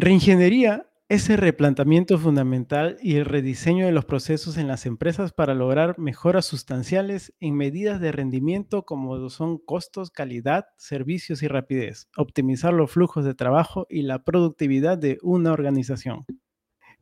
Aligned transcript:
Reingeniería 0.00 0.86
es 1.08 1.28
el 1.28 1.38
replanteamiento 1.38 2.18
fundamental 2.18 2.98
y 3.02 3.16
el 3.16 3.24
rediseño 3.24 3.84
de 3.84 3.90
los 3.90 4.04
procesos 4.04 4.56
en 4.56 4.68
las 4.68 4.86
empresas 4.86 5.32
para 5.32 5.54
lograr 5.54 5.98
mejoras 5.98 6.46
sustanciales 6.46 7.34
en 7.40 7.56
medidas 7.56 8.00
de 8.00 8.12
rendimiento 8.12 8.84
como 8.84 9.28
son 9.28 9.58
costos, 9.58 10.12
calidad, 10.12 10.66
servicios 10.76 11.42
y 11.42 11.48
rapidez, 11.48 12.08
optimizar 12.16 12.72
los 12.72 12.92
flujos 12.92 13.24
de 13.24 13.34
trabajo 13.34 13.88
y 13.90 14.02
la 14.02 14.22
productividad 14.22 14.98
de 14.98 15.18
una 15.20 15.52
organización. 15.52 16.26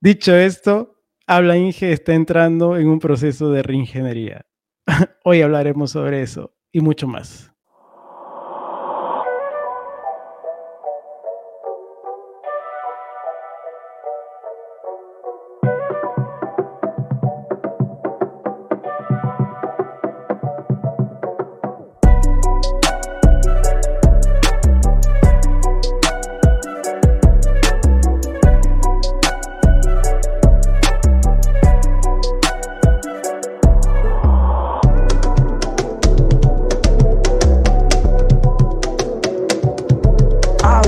Dicho 0.00 0.34
esto, 0.34 1.02
Habla 1.26 1.58
Inge 1.58 1.92
está 1.92 2.14
entrando 2.14 2.78
en 2.78 2.88
un 2.88 2.98
proceso 2.98 3.50
de 3.50 3.62
reingeniería. 3.62 4.46
Hoy 5.22 5.42
hablaremos 5.42 5.90
sobre 5.90 6.22
eso 6.22 6.56
y 6.72 6.80
mucho 6.80 7.06
más. 7.06 7.55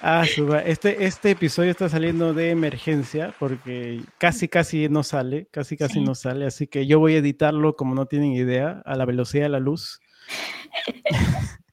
Ah, 0.00 0.24
este, 0.64 1.04
este 1.04 1.32
episodio 1.32 1.72
está 1.72 1.88
saliendo 1.88 2.32
de 2.32 2.50
emergencia 2.50 3.34
porque 3.38 4.00
casi, 4.18 4.48
casi 4.48 4.88
no 4.88 5.02
sale, 5.02 5.48
casi, 5.50 5.76
casi 5.76 6.00
no 6.00 6.14
sale, 6.14 6.46
así 6.46 6.68
que 6.68 6.86
yo 6.86 7.00
voy 7.00 7.14
a 7.14 7.18
editarlo 7.18 7.74
como 7.74 7.96
no 7.96 8.06
tienen 8.06 8.32
idea, 8.32 8.80
a 8.84 8.94
la 8.94 9.04
velocidad 9.04 9.44
de 9.44 9.48
la 9.48 9.58
luz. 9.58 10.00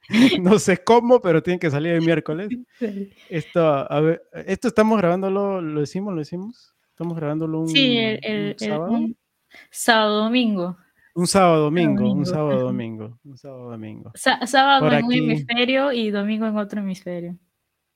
no 0.41 0.57
sé 0.57 0.83
cómo, 0.83 1.21
pero 1.21 1.43
tiene 1.43 1.59
que 1.59 1.69
salir 1.69 1.93
el 1.93 2.01
miércoles. 2.01 2.49
Esto, 3.29 3.63
a 3.63 3.99
ver, 4.01 4.23
esto 4.45 4.69
estamos 4.69 4.97
grabándolo, 4.97 5.61
¿lo 5.61 5.81
decimos? 5.81 6.13
¿Lo 6.13 6.19
decimos? 6.19 6.73
Estamos 6.89 7.15
grabándolo 7.15 7.61
un, 7.61 7.69
sí, 7.69 7.97
el, 7.97 8.55
sábado. 8.57 8.99
sábado 9.69 10.23
domingo. 10.23 10.77
Un 11.13 11.27
sábado 11.27 11.63
domingo, 11.63 12.11
un 12.11 12.25
sábado 12.25 12.59
domingo, 12.61 13.19
un 13.23 13.37
sábado 13.37 13.69
domingo. 13.69 14.11
sábado 14.15 14.91
en 14.91 15.05
un 15.05 15.13
hemisferio 15.13 15.91
y 15.91 16.09
domingo 16.09 16.47
en 16.47 16.57
otro 16.57 16.81
hemisferio. 16.81 17.37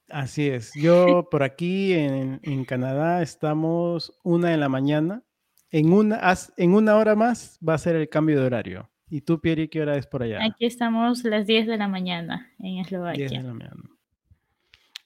Así 0.09 0.47
es. 0.47 0.71
Yo 0.75 1.27
por 1.29 1.43
aquí 1.43 1.93
en, 1.93 2.65
Canadá 2.65 3.21
estamos 3.21 4.19
una 4.23 4.49
de 4.49 4.57
la 4.57 4.69
mañana. 4.69 5.23
En 5.71 5.93
una, 5.93 6.19
en 6.57 6.73
una 6.73 6.95
hora 6.95 7.15
más 7.15 7.59
va 7.67 7.75
a 7.75 7.77
ser 7.77 7.95
el 7.95 8.09
cambio 8.09 8.39
de 8.39 8.45
horario. 8.47 8.89
¿Y 9.09 9.21
tú, 9.21 9.39
Pieri, 9.39 9.67
qué 9.67 9.81
hora 9.81 9.97
es 9.97 10.07
por 10.07 10.23
allá? 10.23 10.39
Aquí 10.43 10.65
estamos 10.65 11.23
las 11.23 11.47
10 11.47 11.67
de 11.67 11.77
la 11.77 11.87
mañana 11.87 12.52
en 12.59 12.80
Eslovaquia. 12.80 13.27
10 13.27 13.41
de 13.41 13.47
la 13.47 13.53
mañana. 13.53 13.83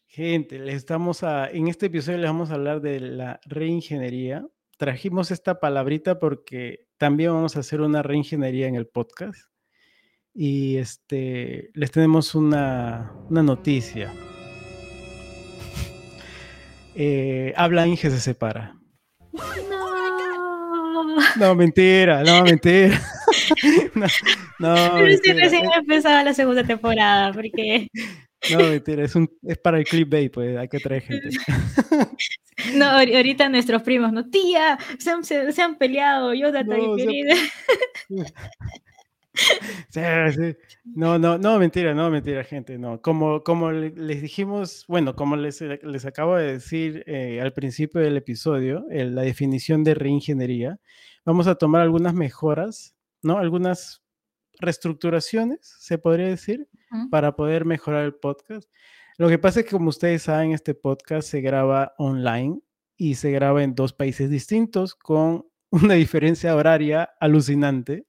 Gente, 0.07 0.59
les 0.59 0.75
estamos 0.75 1.23
a, 1.23 1.49
en 1.49 1.67
este 1.67 1.87
episodio 1.87 2.19
les 2.19 2.29
vamos 2.29 2.51
a 2.51 2.53
hablar 2.53 2.81
de 2.81 2.99
la 2.99 3.39
reingeniería. 3.45 4.45
Trajimos 4.77 5.31
esta 5.31 5.59
palabrita 5.59 6.19
porque 6.19 6.86
también 6.97 7.33
vamos 7.33 7.58
a 7.58 7.61
hacer 7.61 7.81
una 7.81 8.03
reingeniería 8.03 8.67
en 8.67 8.75
el 8.75 8.86
podcast. 8.86 9.49
Y 10.31 10.77
este, 10.77 11.71
les 11.73 11.92
tenemos 11.92 12.36
una, 12.36 13.11
noticia. 13.30 14.13
Eh, 16.95 17.54
habla 17.55 17.87
Inge 17.87 18.09
se 18.09 18.20
separa. 18.20 18.76
No. 21.37 21.55
mentira, 21.55 22.23
no, 22.23 22.43
mentira. 22.43 23.02
no, 24.59 24.76
Pero 24.95 25.17
si 25.17 25.33
recién 25.33 25.67
ha 25.71 25.80
empezado 25.80 26.23
la 26.23 26.33
segunda 26.33 26.64
temporada, 26.64 27.31
porque... 27.33 27.87
No, 28.52 28.59
mentira, 28.59 29.05
es, 29.05 29.15
un, 29.15 29.30
es 29.43 29.58
para 29.58 29.80
el 29.80 29.86
clipbait, 29.86 30.31
pues 30.31 30.58
hay 30.58 30.67
que 30.67 30.80
traer 30.80 31.02
gente. 31.02 31.30
No, 32.76 32.86
ahorita 32.86 33.49
nuestros 33.49 33.81
primos, 33.81 34.14
no, 34.14 34.30
tía, 34.30 34.77
se 34.99 35.10
han, 35.10 35.23
se, 35.23 35.61
han 35.61 35.75
peleado, 35.75 36.36
yo 36.36 36.52
no, 36.52 36.95
querida. 36.95 37.33
Sí, 39.89 40.02
sí. 40.36 40.55
No, 40.86 41.20
no, 41.20 41.38
no, 41.38 41.60
mentira, 41.60 41.94
no, 41.94 42.10
mentira, 42.10 42.44
gente, 42.44 42.77
no. 42.77 43.02
Como, 43.02 43.44
como 43.44 43.71
les 43.71 44.21
dijimos, 44.21 44.86
bueno, 44.88 45.16
como 45.16 45.36
les, 45.36 45.61
les 45.61 46.05
acabo 46.05 46.36
de 46.36 46.54
decir 46.54 47.04
eh, 47.08 47.42
al 47.42 47.54
principio 47.54 48.02
del 48.02 48.17
episodio, 48.17 48.86
la 48.89 49.22
definición 49.22 49.83
de 49.83 49.93
reingeniería, 49.93 50.80
vamos 51.26 51.48
a 51.48 51.55
tomar 51.55 51.82
algunas 51.82 52.14
mejoras, 52.14 52.95
¿no? 53.22 53.38
Algunas 53.38 54.04
reestructuraciones, 54.60 55.60
se 55.80 55.98
podría 55.98 56.27
decir, 56.27 56.67
para 57.10 57.36
poder 57.36 57.66
mejorar 57.66 58.05
el 58.05 58.14
podcast. 58.14 58.70
Lo 59.17 59.27
que 59.30 59.39
pasa 59.39 59.60
es 59.60 59.66
que, 59.66 59.72
como 59.72 59.89
ustedes 59.89 60.23
saben, 60.23 60.52
este 60.52 60.73
podcast 60.73 61.27
se 61.27 61.42
graba 61.42 61.93
online 61.98 62.60
y 62.98 63.16
se 63.16 63.32
graba 63.32 63.64
en 63.64 63.76
dos 63.76 63.93
países 63.93 64.30
distintos 64.30 64.95
con 64.95 65.48
una 65.72 65.95
diferencia 65.95 66.55
horaria 66.55 67.10
alucinante. 67.20 68.05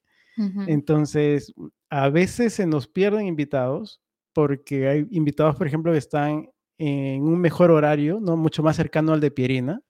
Entonces, 0.67 1.53
a 1.89 2.09
veces 2.09 2.53
se 2.53 2.65
nos 2.65 2.87
pierden 2.87 3.27
invitados 3.27 4.01
porque 4.33 4.87
hay 4.87 5.07
invitados, 5.11 5.55
por 5.55 5.67
ejemplo, 5.67 5.91
que 5.91 5.97
están 5.97 6.49
en 6.77 7.23
un 7.23 7.39
mejor 7.39 7.71
horario, 7.71 8.19
¿no? 8.19 8.35
Mucho 8.35 8.63
más 8.63 8.75
cercano 8.75 9.13
al 9.13 9.21
de 9.21 9.31
Pierina 9.31 9.81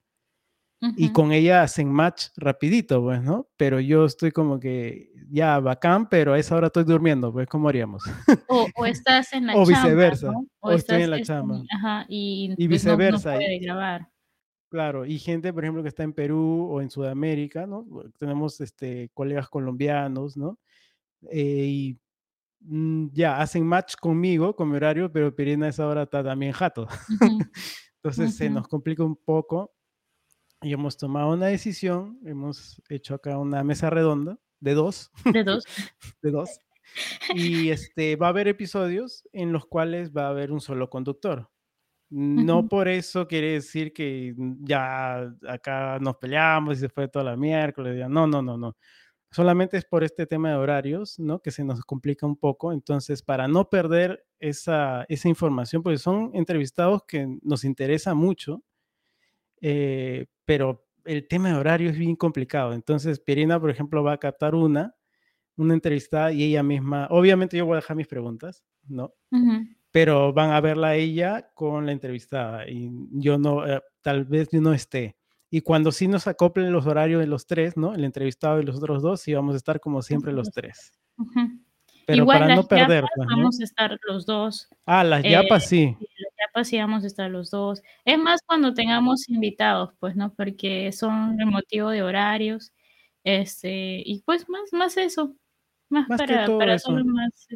y 0.98 1.12
con 1.12 1.32
ella 1.32 1.64
hacen 1.64 1.92
match 1.92 2.28
rapidito, 2.36 3.02
pues, 3.02 3.22
¿no? 3.22 3.48
Pero 3.58 3.80
yo 3.80 4.06
estoy 4.06 4.32
como 4.32 4.60
que 4.60 5.10
ya 5.30 5.60
bacán, 5.60 6.08
pero 6.10 6.34
a 6.34 6.40
esa 6.40 6.56
hora 6.56 6.68
estoy 6.68 6.84
durmiendo, 6.84 7.32
pues, 7.32 7.48
¿cómo 7.48 7.70
haríamos? 7.70 8.04
O, 8.48 8.86
estás 8.86 9.34
en 9.34 9.48
la 9.48 9.54
chamba. 9.54 9.64
O 9.64 9.66
viceversa, 9.66 10.32
o, 10.60 10.72
estoy 10.72 11.04
en 11.04 11.10
la 11.10 11.22
chamba. 11.22 11.62
Ajá, 11.76 12.06
y, 12.08 12.54
y 12.58 12.68
pues, 12.68 12.84
viceversa. 12.84 13.32
No, 13.32 13.38
puede 13.38 13.60
grabar. 13.60 14.10
Claro, 14.76 15.06
y 15.06 15.20
gente, 15.20 15.54
por 15.54 15.64
ejemplo, 15.64 15.84
que 15.84 15.88
está 15.88 16.04
en 16.04 16.12
Perú 16.12 16.68
o 16.70 16.82
en 16.82 16.90
Sudamérica, 16.90 17.66
¿no? 17.66 17.88
Tenemos 18.20 18.60
este, 18.60 19.10
colegas 19.14 19.48
colombianos, 19.48 20.36
¿no? 20.36 20.60
Eh, 21.32 21.66
y 21.66 22.00
mm, 22.60 23.08
ya 23.14 23.40
hacen 23.40 23.66
match 23.66 23.96
conmigo, 23.96 24.54
con 24.54 24.70
mi 24.70 24.76
horario, 24.76 25.10
pero 25.10 25.34
Pirina 25.34 25.68
a 25.68 25.70
esa 25.70 25.88
hora 25.88 26.04
está 26.04 26.22
también 26.22 26.52
jato. 26.52 26.90
Entonces 28.04 28.36
se 28.36 28.50
nos 28.50 28.68
complica 28.68 29.02
un 29.02 29.16
poco 29.16 29.74
y 30.62 30.74
hemos 30.74 30.98
tomado 30.98 31.32
una 31.32 31.46
decisión, 31.46 32.20
hemos 32.26 32.82
hecho 32.90 33.16
acá 33.16 33.38
una 33.38 33.64
mesa 33.64 33.90
redonda 33.90 34.38
de 34.60 34.74
dos. 34.74 35.10
De 35.24 35.46
dos. 35.46 35.64
de 36.22 36.32
dos. 36.32 36.50
Y 37.34 37.70
este, 37.70 38.18
va 38.18 38.28
a 38.28 38.32
haber 38.32 38.50
episodios 38.50 39.24
en 39.32 39.54
los 39.54 39.68
cuales 39.68 40.12
va 40.12 40.26
a 40.26 40.32
haber 40.32 40.52
un 40.52 40.60
solo 40.60 40.90
conductor. 40.90 41.50
No 42.18 42.70
por 42.70 42.88
eso 42.88 43.28
quiere 43.28 43.52
decir 43.52 43.92
que 43.92 44.34
ya 44.62 45.34
acá 45.50 46.00
nos 46.00 46.16
peleamos 46.16 46.78
y 46.78 46.80
se 46.80 46.88
fue 46.88 47.10
toda 47.10 47.26
la 47.26 47.36
miércoles. 47.36 48.08
No, 48.08 48.26
no, 48.26 48.42
no, 48.42 48.58
no. 48.58 48.78
Solamente 49.32 49.76
es 49.76 49.84
por 49.84 50.02
este 50.02 50.26
tema 50.26 50.52
de 50.52 50.56
horarios, 50.56 51.20
¿no? 51.20 51.42
Que 51.42 51.52
se 51.52 51.66
nos 51.66 51.82
complica 51.82 52.26
un 52.26 52.38
poco. 52.38 52.72
Entonces, 52.72 53.22
para 53.22 53.50
no 53.50 53.70
perder 53.70 54.26
esa, 54.40 55.04
esa 55.10 55.28
información, 55.28 55.84
porque 55.84 55.98
son 55.98 56.32
entrevistados 56.34 57.02
que 57.06 57.28
nos 57.42 57.66
interesa 57.66 58.14
mucho, 58.14 58.64
eh, 59.60 60.28
pero 60.46 60.88
el 61.04 61.28
tema 61.28 61.50
de 61.50 61.56
horario 61.56 61.90
es 61.90 61.98
bien 61.98 62.16
complicado. 62.16 62.72
Entonces, 62.72 63.20
Pierina, 63.20 63.60
por 63.60 63.72
ejemplo, 63.72 64.06
va 64.06 64.14
a 64.14 64.20
captar 64.20 64.56
una, 64.56 64.96
una 65.58 65.74
entrevista 65.74 66.32
y 66.32 66.44
ella 66.46 66.64
misma, 66.64 67.08
obviamente 67.10 67.58
yo 67.58 67.66
voy 67.66 67.74
a 67.74 67.82
dejar 67.82 67.98
mis 67.98 68.08
preguntas, 68.08 68.64
¿no? 68.88 69.14
Pero 69.96 70.34
van 70.34 70.52
a 70.52 70.60
verla 70.60 70.96
ella 70.96 71.52
con 71.54 71.86
la 71.86 71.94
entrevistada 71.94 72.68
y 72.68 72.92
yo 73.12 73.38
no, 73.38 73.66
eh, 73.66 73.82
tal 74.02 74.26
vez 74.26 74.50
yo 74.52 74.60
no 74.60 74.74
esté. 74.74 75.16
Y 75.50 75.62
cuando 75.62 75.94
sí 75.94 76.10
nos 76.10 76.28
acoplen 76.28 76.74
los 76.74 76.86
horarios 76.86 77.22
de 77.22 77.28
los 77.28 77.48
tres, 77.48 77.78
¿no? 77.78 77.94
El 77.94 78.04
entrevistado 78.04 78.60
y 78.60 78.66
los 78.66 78.76
otros 78.76 79.02
dos, 79.02 79.22
sí 79.22 79.34
vamos 79.34 79.54
a 79.54 79.58
estar 79.58 79.80
como 79.80 80.02
siempre 80.02 80.34
los 80.34 80.52
tres. 80.52 80.92
Pero 82.06 82.24
Igual 82.24 82.40
para 82.40 82.56
no 82.58 82.68
perder. 82.68 83.06
Vamos 83.16 83.62
a 83.62 83.64
estar 83.64 83.98
los 84.06 84.26
dos. 84.26 84.68
Ah, 84.86 85.06
las 85.06 85.24
yapas 85.24 85.64
eh, 85.64 85.68
sí. 85.68 85.98
Las 85.98 86.34
yapas 86.46 86.68
sí 86.68 86.78
vamos 86.78 87.06
a 87.06 87.08
estar 87.08 87.32
los 87.32 87.50
dos. 87.50 87.82
Es 88.04 88.20
más 88.20 88.42
cuando 88.46 88.74
tengamos 88.74 89.30
invitados, 89.30 89.94
pues, 90.02 90.18
¿no? 90.18 90.34
Porque 90.34 90.92
son 90.92 91.40
el 91.40 91.46
motivo 91.46 91.90
de 91.92 92.04
horarios. 92.04 92.74
Este, 93.24 94.04
y 94.06 94.22
pues 94.26 94.50
más, 94.50 94.74
más 94.74 94.98
eso. 94.98 95.38
Más, 95.88 96.06
para, 96.10 96.48
para 96.48 96.76
más. 97.06 97.48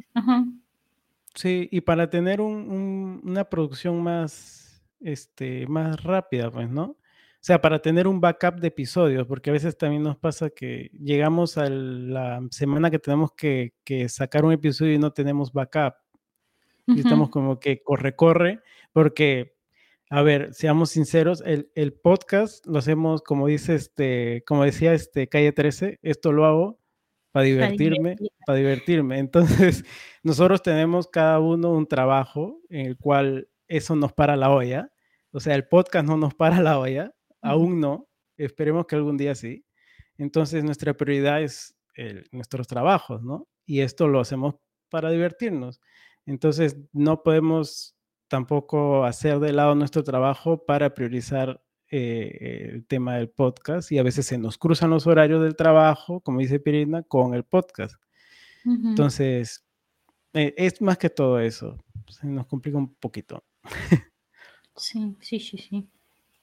Sí, 1.35 1.69
y 1.71 1.81
para 1.81 2.09
tener 2.09 2.41
un, 2.41 2.69
un, 2.69 3.21
una 3.23 3.45
producción 3.45 4.01
más, 4.01 4.83
este, 4.99 5.67
más 5.67 6.03
rápida, 6.03 6.51
pues, 6.51 6.69
¿no? 6.69 6.83
O 7.39 7.41
sea, 7.41 7.61
para 7.61 7.81
tener 7.81 8.05
un 8.05 8.19
backup 8.19 8.55
de 8.59 8.67
episodios, 8.67 9.25
porque 9.25 9.49
a 9.49 9.53
veces 9.53 9.77
también 9.77 10.03
nos 10.03 10.17
pasa 10.17 10.49
que 10.49 10.91
llegamos 10.99 11.57
a 11.57 11.69
la 11.69 12.41
semana 12.51 12.91
que 12.91 12.99
tenemos 12.99 13.31
que, 13.31 13.73
que 13.85 14.09
sacar 14.09 14.43
un 14.43 14.51
episodio 14.51 14.93
y 14.93 14.99
no 14.99 15.13
tenemos 15.13 15.53
backup. 15.53 15.93
Y 16.87 16.99
estamos 16.99 17.29
como 17.29 17.59
que 17.59 17.81
corre, 17.81 18.15
corre, 18.15 18.61
porque, 18.91 19.55
a 20.09 20.21
ver, 20.23 20.53
seamos 20.53 20.89
sinceros, 20.89 21.41
el, 21.45 21.71
el, 21.75 21.93
podcast 21.93 22.65
lo 22.65 22.79
hacemos, 22.79 23.21
como 23.21 23.47
dice 23.47 23.75
este, 23.75 24.43
como 24.45 24.63
decía 24.63 24.93
este 24.93 25.29
Calle 25.29 25.51
13, 25.51 25.99
esto 26.01 26.31
lo 26.33 26.45
hago 26.45 26.78
para 27.31 27.45
divertirme, 27.45 28.15
para 28.45 28.57
divertirme. 28.57 29.19
Entonces, 29.19 29.83
nosotros 30.23 30.61
tenemos 30.61 31.07
cada 31.07 31.39
uno 31.39 31.71
un 31.71 31.87
trabajo 31.87 32.61
en 32.69 32.85
el 32.85 32.97
cual 32.97 33.49
eso 33.67 33.95
nos 33.95 34.13
para 34.13 34.35
la 34.35 34.51
olla. 34.51 34.91
O 35.31 35.39
sea, 35.39 35.55
el 35.55 35.67
podcast 35.67 36.07
no 36.07 36.17
nos 36.17 36.33
para 36.33 36.61
la 36.61 36.79
olla, 36.79 37.13
aún 37.41 37.79
no. 37.79 38.07
Esperemos 38.37 38.85
que 38.85 38.95
algún 38.95 39.17
día 39.17 39.35
sí. 39.35 39.65
Entonces, 40.17 40.63
nuestra 40.63 40.93
prioridad 40.93 41.41
es 41.41 41.75
nuestros 42.31 42.67
trabajos, 42.67 43.21
¿no? 43.23 43.47
Y 43.65 43.81
esto 43.81 44.07
lo 44.07 44.21
hacemos 44.21 44.55
para 44.89 45.11
divertirnos. 45.11 45.81
Entonces, 46.25 46.77
no 46.93 47.23
podemos 47.23 47.95
tampoco 48.29 49.03
hacer 49.03 49.39
de 49.39 49.51
lado 49.51 49.75
nuestro 49.75 50.03
trabajo 50.03 50.65
para 50.65 50.93
priorizar 50.93 51.61
eh, 51.91 52.69
el 52.73 52.85
tema 52.85 53.15
del 53.15 53.29
podcast 53.29 53.91
y 53.91 53.97
a 53.97 54.03
veces 54.03 54.25
se 54.25 54.37
nos 54.37 54.57
cruzan 54.57 54.91
los 54.91 55.07
horarios 55.07 55.41
del 55.41 55.55
trabajo, 55.55 56.19
como 56.21 56.39
dice 56.39 56.59
Pirina, 56.59 57.03
con 57.03 57.33
el 57.33 57.43
podcast. 57.43 57.95
Entonces, 58.65 59.65
eh, 60.33 60.53
es 60.57 60.81
más 60.81 60.97
que 60.97 61.09
todo 61.09 61.39
eso. 61.39 61.77
Se 62.07 62.27
nos 62.27 62.45
complica 62.45 62.77
un 62.77 62.93
poquito. 62.93 63.43
sí, 64.75 65.15
sí, 65.21 65.39
sí, 65.39 65.57
sí. 65.57 65.87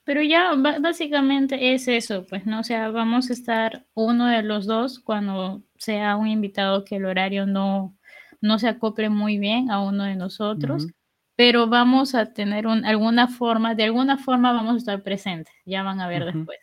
Pero 0.02 0.22
ya 0.22 0.54
básicamente 0.80 1.74
es 1.74 1.88
eso, 1.88 2.26
pues, 2.28 2.46
¿no? 2.46 2.60
O 2.60 2.64
sea, 2.64 2.90
vamos 2.90 3.30
a 3.30 3.32
estar 3.32 3.86
uno 3.94 4.26
de 4.26 4.42
los 4.42 4.66
dos 4.66 4.98
cuando 4.98 5.62
sea 5.78 6.16
un 6.16 6.28
invitado 6.28 6.84
que 6.84 6.96
el 6.96 7.04
horario 7.04 7.46
no, 7.46 7.96
no 8.40 8.58
se 8.58 8.68
acople 8.68 9.10
muy 9.10 9.38
bien 9.38 9.70
a 9.70 9.82
uno 9.82 10.04
de 10.04 10.16
nosotros 10.16 10.86
pero 11.36 11.68
vamos 11.68 12.14
a 12.14 12.32
tener 12.32 12.66
un, 12.66 12.84
alguna 12.84 13.28
forma, 13.28 13.74
de 13.74 13.84
alguna 13.84 14.16
forma 14.16 14.52
vamos 14.52 14.74
a 14.74 14.78
estar 14.78 15.02
presentes, 15.02 15.54
ya 15.66 15.82
van 15.82 16.00
a 16.00 16.08
ver 16.08 16.24
después. 16.24 16.58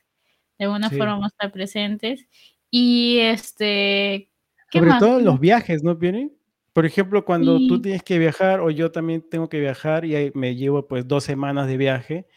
De 0.58 0.66
alguna 0.66 0.90
forma 0.90 1.14
vamos 1.14 1.26
a 1.26 1.36
estar 1.36 1.52
presentes. 1.52 2.28
Y 2.70 3.20
este... 3.20 4.30
¿qué 4.72 4.80
Sobre 4.80 4.94
todo 5.00 5.20
los 5.20 5.40
viajes, 5.40 5.84
¿no, 5.84 5.96
vienen 5.96 6.36
Por 6.74 6.88
ejemplo, 6.88 7.24
cuando 7.24 7.60
tú 7.60 7.80
tienes 7.80 8.02
que 8.02 8.18
viajar 8.18 8.60
o 8.62 8.72
yo 8.72 8.92
también 8.92 9.24
tengo 9.30 9.48
que 9.48 9.60
viajar 9.60 10.06
y 10.06 10.32
me 10.34 10.56
llevo 10.56 10.88
pues 10.88 11.08
dos 11.08 11.24
semanas 11.24 11.68
de 11.68 11.78
viaje 11.78 12.28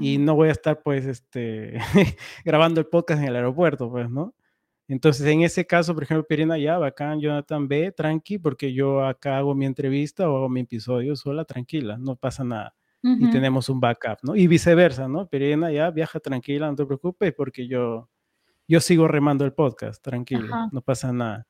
y 0.00 0.16
mm. 0.16 0.24
no 0.24 0.34
voy 0.34 0.48
a 0.48 0.52
estar 0.52 0.82
pues 0.82 1.04
este 1.04 1.78
grabando 2.44 2.80
el 2.80 2.86
podcast 2.86 3.20
en 3.20 3.28
el 3.28 3.36
aeropuerto, 3.36 3.90
pues, 3.90 4.08
¿no? 4.08 4.34
Entonces, 4.88 5.26
en 5.26 5.42
ese 5.42 5.66
caso, 5.66 5.94
por 5.94 6.02
ejemplo, 6.02 6.26
Pirina, 6.26 6.58
ya, 6.58 6.76
bacán, 6.76 7.20
Jonathan, 7.20 7.68
ve, 7.68 7.92
tranqui, 7.92 8.38
porque 8.38 8.72
yo 8.72 9.04
acá 9.04 9.38
hago 9.38 9.54
mi 9.54 9.64
entrevista 9.64 10.28
o 10.28 10.36
hago 10.36 10.48
mi 10.48 10.60
episodio 10.60 11.16
sola, 11.16 11.44
tranquila, 11.44 11.96
no 11.98 12.16
pasa 12.16 12.44
nada. 12.44 12.74
Y 13.04 13.30
tenemos 13.30 13.68
un 13.68 13.80
backup, 13.80 14.18
¿no? 14.22 14.36
Y 14.36 14.46
viceversa, 14.46 15.08
¿no? 15.08 15.26
Pirina, 15.26 15.72
ya, 15.72 15.90
viaja 15.90 16.20
tranquila, 16.20 16.68
no 16.68 16.76
te 16.76 16.86
preocupes, 16.86 17.32
porque 17.32 17.66
yo, 17.66 18.08
yo 18.68 18.80
sigo 18.80 19.08
remando 19.08 19.44
el 19.44 19.52
podcast, 19.52 20.00
tranquilo, 20.00 20.54
no 20.70 20.82
pasa 20.82 21.12
nada. 21.12 21.44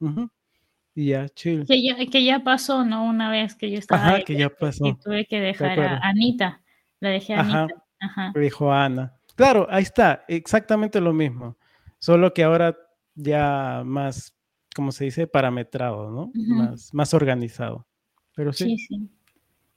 Y 0.95 1.09
ya, 1.09 1.29
chill. 1.29 1.67
Que 1.67 1.83
ya, 1.83 1.97
que 2.07 2.25
ya 2.25 2.43
pasó, 2.43 2.87
¿no? 2.87 3.05
Una 3.05 3.31
vez 3.31 3.55
que 3.55 3.71
yo 3.71 3.79
estaba 3.79 4.03
Ajá, 4.03 4.23
que 4.23 4.35
ya 4.35 4.49
pasó. 4.49 4.87
Y 4.87 4.95
tuve 4.95 5.27
que 5.27 5.41
dejar 5.41 5.79
a 5.79 5.99
Anita, 5.99 6.63
la 7.01 7.11
dejé 7.11 7.35
a 7.35 7.41
Anita. 7.41 7.85
Ajá, 8.01 8.33
dijo 8.35 8.73
Ana. 8.73 9.13
Claro, 9.35 9.67
ahí 9.71 9.83
está, 9.83 10.25
exactamente 10.29 11.01
lo 11.01 11.13
mismo. 11.13 11.59
Solo 11.99 12.33
que 12.33 12.45
ahora 12.45 12.77
ya 13.15 13.83
más, 13.85 14.37
como 14.75 14.93
se 14.93 15.05
dice, 15.05 15.27
parametrado, 15.27 16.11
¿no? 16.11 16.31
más, 16.35 16.93
más 16.95 17.15
organizado. 17.15 17.87
Pero 18.35 18.53
sí. 18.53 18.77
Sí, 18.77 18.79
sí. 18.79 19.11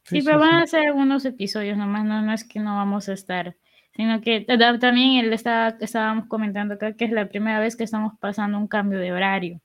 Sí, 0.05 0.21
pero 0.21 0.39
van 0.39 0.55
a 0.55 0.67
ser 0.67 0.85
algunos 0.85 1.25
episodios 1.25 1.77
nomás, 1.77 2.05
no, 2.05 2.21
no 2.21 2.31
es 2.31 2.43
que 2.43 2.59
no 2.59 2.75
vamos 2.75 3.09
a 3.09 3.13
estar, 3.13 3.55
sino 3.95 4.21
que 4.21 4.41
también 4.41 5.25
él 5.25 5.33
está, 5.33 5.77
estábamos 5.79 6.27
comentando 6.27 6.75
acá 6.75 6.93
que 6.93 7.05
es 7.05 7.11
la 7.11 7.27
primera 7.27 7.59
vez 7.59 7.75
que 7.75 7.85
estamos 7.85 8.13
pasando 8.19 8.59
un 8.59 8.67
cambio 8.67 8.99
de 8.99 9.11
horario, 9.11 9.61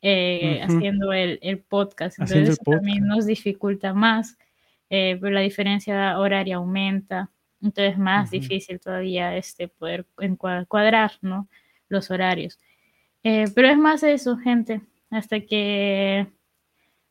eh, 0.00 0.62
haciendo 0.62 1.12
el, 1.12 1.38
el, 1.42 1.58
podcast, 1.58 2.18
entonces 2.18 2.58
también 2.58 3.06
nos 3.06 3.26
dificulta 3.26 3.92
más, 3.92 4.38
eh, 4.88 5.18
pero 5.20 5.34
la 5.34 5.40
diferencia 5.40 6.18
horaria 6.18 6.56
aumenta, 6.56 7.30
entonces 7.60 7.92
es 7.92 7.98
más 7.98 8.30
difícil 8.30 8.80
todavía 8.80 9.36
este, 9.36 9.68
poder 9.68 10.06
encuadrar 10.18 11.12
¿no? 11.20 11.48
los 11.88 12.10
horarios. 12.10 12.58
Eh, 13.24 13.44
pero 13.54 13.68
es 13.68 13.78
más 13.78 14.02
eso, 14.02 14.36
gente, 14.36 14.80
hasta 15.10 15.40
que, 15.40 16.26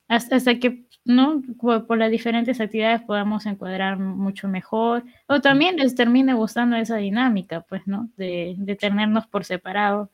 hasta, 0.07 0.59
que, 0.59 0.83
¿no? 1.05 1.41
Por, 1.59 1.97
las 1.97 2.11
diferentes 2.11 2.59
actividades 2.59 3.01
podamos 3.03 3.45
encuadrar 3.45 3.97
mucho 3.97 4.47
mejor, 4.47 5.03
o 5.27 5.39
también 5.39 5.77
les 5.77 5.95
termine 5.95 6.33
gustando 6.33 6.75
esa 6.75 6.97
dinámica, 6.97 7.61
pues, 7.61 7.87
¿no? 7.87 8.09
De, 8.17 8.55
de 8.57 8.75
tenernos 8.75 9.25
por 9.27 9.45
separado, 9.45 10.09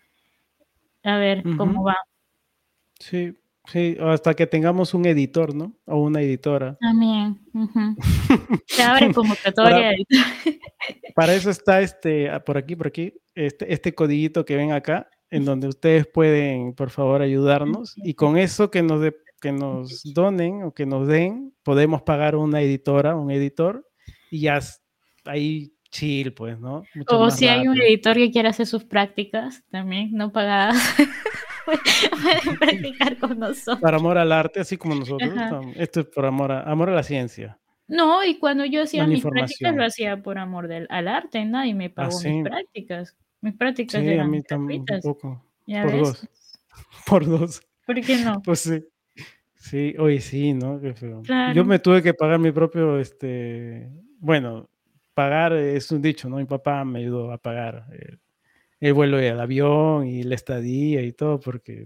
a 1.04 1.18
ver 1.18 1.44
cómo 1.58 1.84
va. 1.84 1.98
Sí, 3.00 3.36
sí, 3.66 3.98
hasta 4.00 4.36
que 4.36 4.46
tengamos 4.46 4.94
un 4.94 5.06
editor, 5.06 5.56
¿no? 5.56 5.74
O 5.86 6.02
una 6.02 6.22
editora. 6.22 6.78
También. 6.80 7.40
Se 8.68 8.84
abre 8.84 9.14
convocatoria. 9.14 9.94
para, 9.94 11.14
para 11.16 11.34
eso 11.34 11.50
está 11.50 11.82
este, 11.82 12.30
por 12.42 12.58
aquí, 12.58 12.76
por 12.76 12.88
aquí, 12.88 13.14
este, 13.34 13.72
este 13.74 13.96
codiguito 13.96 14.46
que 14.46 14.58
ven 14.58 14.74
acá, 14.74 15.10
en 15.30 15.46
donde 15.46 15.68
ustedes 15.68 16.08
pueden, 16.08 16.74
por 16.74 16.90
favor, 16.90 17.22
ayudarnos. 17.22 17.96
Y 17.98 18.14
con 18.14 18.38
eso 18.38 18.72
que 18.72 18.82
nos, 18.82 19.02
que 19.42 19.52
nos 19.52 20.04
donen 20.14 20.64
o 20.64 20.74
que 20.74 20.86
nos 20.86 21.08
den, 21.08 21.54
podemos 21.64 22.02
pagar 22.02 22.36
una 22.36 22.62
editora, 22.62 23.16
un 23.16 23.32
editor, 23.32 23.88
y 24.32 24.42
ya 24.42 24.60
ahí 25.26 25.74
chill, 25.90 26.34
pues, 26.34 26.60
¿no? 26.60 26.84
o 27.08 27.32
si 27.32 27.48
hay 27.48 27.68
un 27.68 27.80
editor 27.80 28.16
que 28.16 28.30
quiera 28.30 28.50
hacer 28.50 28.68
sus 28.68 28.84
prácticas 28.84 29.64
también, 29.70 30.12
no 30.12 30.32
pagadas. 30.32 30.78
pueden 31.68 32.58
practicar 32.60 33.18
con 33.18 33.40
nosotros. 33.40 33.80
Para 33.82 33.98
amor 33.98 34.18
al 34.18 34.32
arte, 34.32 34.60
así 34.60 34.78
como 34.78 34.96
nosotros. 34.96 35.32
Esto 35.76 36.02
es 36.02 36.06
por 36.08 36.26
amor 36.26 36.52
a, 36.52 36.64
amor 36.64 36.90
a 36.90 36.96
la 36.96 37.04
ciencia. 37.04 37.60
No, 37.88 38.24
y 38.24 38.38
cuando 38.38 38.66
yo 38.66 38.84
hacía 38.84 39.08
mis 39.08 39.24
prácticas 39.24 39.76
lo 39.76 39.86
hacía 39.86 40.22
por 40.22 40.38
amor 40.38 40.68
del, 40.68 40.88
al 40.90 41.08
arte, 41.08 41.46
nadie 41.46 41.74
me 41.74 41.90
pagó 41.90 42.18
ah, 42.18 42.28
mis 42.28 42.44
prácticas. 42.44 43.18
Mis 43.48 43.56
prácticas 43.56 44.02
sí, 44.02 44.14
a 44.18 44.26
mí 44.26 44.44
también 44.44 44.84
un 44.92 45.00
poco. 45.00 45.42
Por 45.66 45.98
dos. 46.00 46.30
Por 47.06 47.26
dos. 47.26 47.62
¿Por 47.86 48.02
qué 48.02 48.18
no? 48.18 48.42
Pues 48.42 48.60
sí. 48.60 48.84
Sí, 49.56 49.96
hoy 49.98 50.20
sí, 50.20 50.54
¿no? 50.54 50.82
Yo 51.54 51.64
me 51.64 51.80
tuve 51.80 52.04
que 52.04 52.14
pagar 52.14 52.40
mi 52.40 52.52
propio, 52.52 53.00
este, 53.00 53.90
bueno, 54.20 54.70
pagar 55.14 55.54
es 55.54 55.90
un 55.92 56.02
dicho, 56.02 56.28
¿no? 56.28 56.36
Mi 56.36 56.46
papá 56.46 56.84
me 56.84 57.00
ayudó 57.00 57.32
a 57.32 57.38
pagar 57.38 57.86
el, 58.82 58.94
vuelo 58.94 59.16
del 59.16 59.40
avión 59.40 60.08
y 60.08 60.24
la 60.24 60.36
estadía 60.36 61.02
y 61.04 61.14
todo, 61.14 61.40
porque 61.40 61.86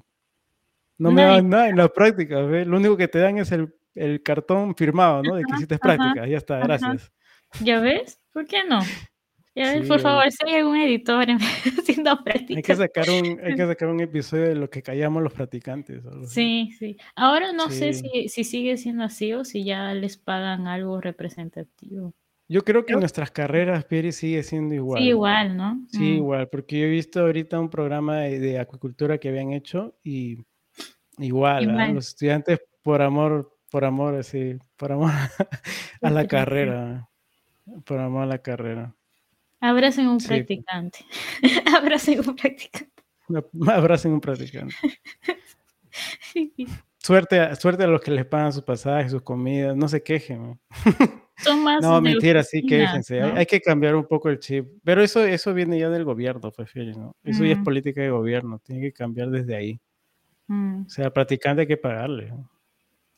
no 0.97 1.11
me 1.11 1.21
dan 1.21 1.47
nada 1.47 1.69
en 1.69 1.77
la 1.77 1.89
práctica, 1.89 2.41
¿ves? 2.41 2.65
Lo 2.65 2.77
único 2.77 2.97
que 2.97 3.07
te 3.07 3.19
dan 3.19 3.37
es 3.37 3.51
el, 3.51 3.71
el 3.93 4.23
cartón 4.23 4.75
firmado, 4.75 5.21
¿no? 5.21 5.35
De 5.35 5.43
que 5.43 5.53
hiciste 5.53 5.77
práctica, 5.77 6.25
ya 6.25 6.37
está, 6.37 6.57
gracias. 6.57 7.11
¿Ya 7.63 7.79
ves? 7.79 8.19
¿Por 8.33 8.47
qué 8.47 8.63
no? 8.67 8.79
por 9.87 9.99
favor, 9.99 10.31
si 10.31 10.47
hay 10.47 10.55
algún 10.55 10.77
editor 10.77 11.25
haciendo 11.79 12.23
prácticas. 12.23 12.57
Hay 12.57 12.63
que, 12.63 12.75
sacar 12.75 13.09
un, 13.09 13.39
hay 13.43 13.55
que 13.55 13.67
sacar 13.67 13.89
un 13.89 13.99
episodio 13.99 14.47
de 14.47 14.55
lo 14.55 14.69
que 14.69 14.81
callamos 14.81 15.21
los 15.23 15.33
practicantes. 15.33 16.03
Sí, 16.27 16.71
sí. 16.77 16.97
Ahora 17.15 17.51
no 17.51 17.69
sé 17.69 17.93
si, 17.93 18.29
si, 18.29 18.43
sigue 18.43 18.77
siendo 18.77 19.03
así 19.03 19.33
o 19.33 19.43
si 19.43 19.63
ya 19.63 19.93
les 19.93 20.17
pagan 20.17 20.67
algo 20.67 21.01
representativo. 21.01 22.13
Yo 22.51 22.65
creo 22.65 22.85
que 22.85 22.91
en 22.91 22.99
nuestras 22.99 23.31
carreras, 23.31 23.85
Pieri, 23.85 24.11
sigue 24.11 24.43
siendo 24.43 24.75
igual. 24.75 25.01
Sí, 25.01 25.07
igual, 25.07 25.55
¿no? 25.55 25.81
Sí, 25.87 25.99
mm. 25.99 26.15
igual, 26.17 26.49
porque 26.49 26.79
yo 26.79 26.85
he 26.85 26.89
visto 26.89 27.21
ahorita 27.21 27.57
un 27.57 27.69
programa 27.69 28.17
de, 28.17 28.59
acuicultura 28.59 29.17
que 29.19 29.29
habían 29.29 29.53
hecho 29.53 29.95
y 30.03 30.37
igual, 31.17 31.69
¿ah? 31.79 31.87
los 31.87 32.09
estudiantes 32.09 32.59
por 32.81 33.01
amor, 33.01 33.57
por 33.69 33.85
amor, 33.85 34.15
así, 34.15 34.57
por 34.75 34.91
amor 34.91 35.11
a 36.01 36.09
la 36.09 36.27
carrera, 36.27 37.09
por 37.85 37.99
amor 37.99 38.23
a 38.23 38.25
la 38.25 38.39
carrera. 38.39 38.95
Abracen 39.69 40.07
un 40.07 40.17
practicante. 40.17 41.05
Abracen 41.77 42.19
un 42.19 42.35
practicante. 42.35 42.91
Abracen 43.67 44.11
un 44.11 44.19
practicante. 44.19 44.75
Suerte, 46.97 47.55
suerte 47.55 47.83
a 47.83 47.87
los 47.87 48.01
que 48.01 48.11
les 48.11 48.25
pagan 48.25 48.53
sus 48.53 48.63
pasajes, 48.63 49.11
sus 49.11 49.21
comidas, 49.21 49.75
no 49.75 49.87
se 49.87 50.03
quejen. 50.03 50.59
Son 51.37 51.63
más 51.63 51.81
no, 51.81 51.99
mentira, 51.99 52.43
sí, 52.43 52.63
quéjense. 52.63 53.21
Hay, 53.21 53.47
que 53.47 53.59
cambiar 53.59 53.95
un 53.95 54.05
poco 54.05 54.29
el 54.29 54.37
chip. 54.37 54.67
Pero 54.83 55.01
eso, 55.01 55.23
eso 55.23 55.53
viene 55.53 55.79
ya 55.79 55.89
del 55.89 56.03
gobierno, 56.03 56.51
pues, 56.51 56.71
¿no? 56.75 57.15
Eso 57.23 57.43
ya 57.43 57.53
es 57.53 57.59
mm. 57.59 57.63
política 57.63 58.01
de 58.01 58.11
gobierno, 58.11 58.59
tiene 58.59 58.81
que 58.81 58.93
cambiar 58.93 59.31
desde 59.31 59.55
ahí. 59.55 59.81
Mm. 60.47 60.83
O 60.85 60.89
sea, 60.89 61.05
al 61.05 61.13
practicante 61.13 61.61
hay 61.61 61.67
que 61.67 61.77
pagarle. 61.77 62.31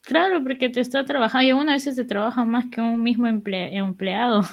Claro, 0.01 0.41
porque 0.43 0.69
te 0.69 0.79
está 0.79 1.03
trabajando, 1.03 1.47
y 1.47 1.51
a 1.51 1.73
veces 1.73 1.95
te 1.95 2.05
trabaja 2.05 2.45
más 2.45 2.65
que 2.71 2.79
un 2.79 3.01
mismo 3.03 3.27
empleado. 3.27 4.43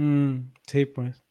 Mm, 0.00 0.52
sí, 0.66 0.86
pues. 0.86 1.22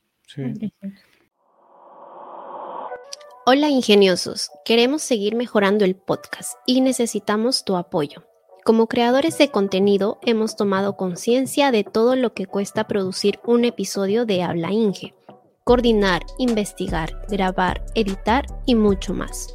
Hola 3.47 3.67
ingeniosos, 3.67 4.51
queremos 4.63 5.01
seguir 5.01 5.35
mejorando 5.35 5.85
el 5.85 5.95
podcast 5.95 6.53
y 6.67 6.81
necesitamos 6.81 7.65
tu 7.65 7.77
apoyo. 7.77 8.25
Como 8.63 8.85
creadores 8.85 9.39
de 9.39 9.49
contenido 9.49 10.19
hemos 10.21 10.55
tomado 10.55 10.97
conciencia 10.97 11.71
de 11.71 11.83
todo 11.83 12.15
lo 12.15 12.35
que 12.35 12.45
cuesta 12.45 12.85
producir 12.85 13.39
un 13.43 13.65
episodio 13.65 14.27
de 14.27 14.43
Habla 14.43 14.71
Inge. 14.71 15.15
Coordinar, 15.63 16.21
investigar, 16.38 17.25
grabar, 17.27 17.83
editar 17.95 18.45
y 18.67 18.75
mucho 18.75 19.15
más. 19.15 19.47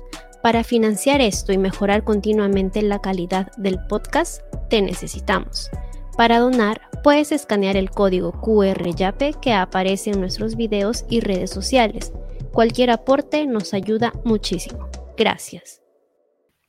Para 0.42 0.64
financiar 0.64 1.20
esto 1.20 1.52
y 1.52 1.58
mejorar 1.58 2.02
continuamente 2.02 2.82
la 2.82 2.98
calidad 2.98 3.52
del 3.58 3.78
podcast, 3.86 4.42
te 4.68 4.82
necesitamos. 4.82 5.70
Para 6.16 6.38
donar, 6.38 6.80
puedes 7.02 7.32
escanear 7.32 7.76
el 7.76 7.90
código 7.90 8.32
QR 8.40 8.94
YAPE 8.94 9.34
que 9.42 9.52
aparece 9.52 10.10
en 10.10 10.20
nuestros 10.20 10.54
videos 10.54 11.04
y 11.10 11.18
redes 11.20 11.50
sociales. 11.50 12.12
Cualquier 12.52 12.90
aporte 12.90 13.46
nos 13.46 13.74
ayuda 13.74 14.12
muchísimo. 14.24 14.88
Gracias. 15.16 15.82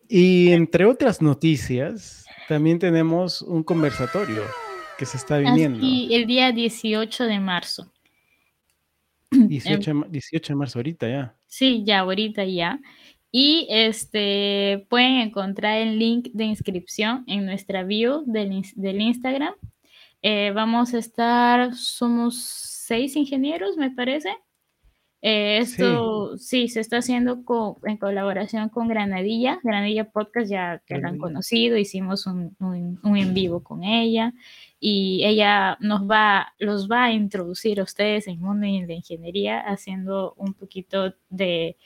Y 0.10 0.52
entre 0.52 0.86
otras 0.86 1.22
noticias, 1.22 2.26
también 2.48 2.80
tenemos 2.80 3.44
un 3.44 3.64
conversatorio 3.64 4.42
que 4.98 5.06
se 5.06 5.18
está 5.18 5.38
viniendo. 5.38 5.80
El 5.80 6.26
día 6.26 6.52
18 6.52 7.26
de 7.26 7.40
marzo. 7.40 7.92
18, 9.30 10.06
18 10.10 10.54
de 10.54 10.58
marzo, 10.58 10.80
ahorita 10.80 11.08
ya. 11.08 11.36
Sí, 11.46 11.84
ya, 11.86 12.00
ahorita 12.00 12.46
ya. 12.46 12.80
Y 13.32 13.68
este, 13.70 14.86
pueden 14.90 15.16
encontrar 15.16 15.80
el 15.80 16.00
link 16.00 16.30
de 16.34 16.46
inscripción 16.46 17.24
en 17.28 17.46
nuestra 17.46 17.84
bio 17.84 18.24
del, 18.26 18.64
del 18.76 19.02
Instagram. 19.02 19.54
Eh, 20.22 20.52
vamos 20.56 20.94
a 20.94 21.00
estar, 21.00 21.76
somos 21.76 22.42
seis 22.42 23.16
ingenieros, 23.16 23.78
me 23.78 23.92
parece. 23.92 24.30
Eh, 25.28 25.58
esto 25.58 26.38
sí. 26.38 26.68
se 26.68 26.82
está 26.82 26.98
haciendo 26.98 27.44
en 27.84 27.98
colaboración 27.98 28.70
con 28.70 28.88
Granadilla. 28.88 29.60
Granadilla 29.64 30.12
Podcast 30.12 30.52
ya 30.52 30.84
que 30.86 31.00
la 31.00 31.10
han 31.10 31.18
conocido, 31.18 31.78
hicimos 31.78 32.28
un, 32.28 32.56
un, 32.60 33.18
en 33.18 33.34
vivo 33.34 33.64
con 33.64 33.84
ella 33.84 34.34
y 34.80 35.24
ella 35.26 35.78
nos 35.80 36.08
va, 36.08 36.54
los 36.60 36.88
va 36.88 37.06
a 37.06 37.12
introducir 37.12 37.80
a 37.80 37.84
ustedes 37.84 38.28
en 38.28 38.36
el 38.36 38.40
mundo 38.40 38.68
de 38.68 38.86
la 38.86 38.94
ingeniería 38.94 39.62
haciendo 39.62 40.36
un 40.38 40.54
poquito 40.54 41.16
de 41.30 41.78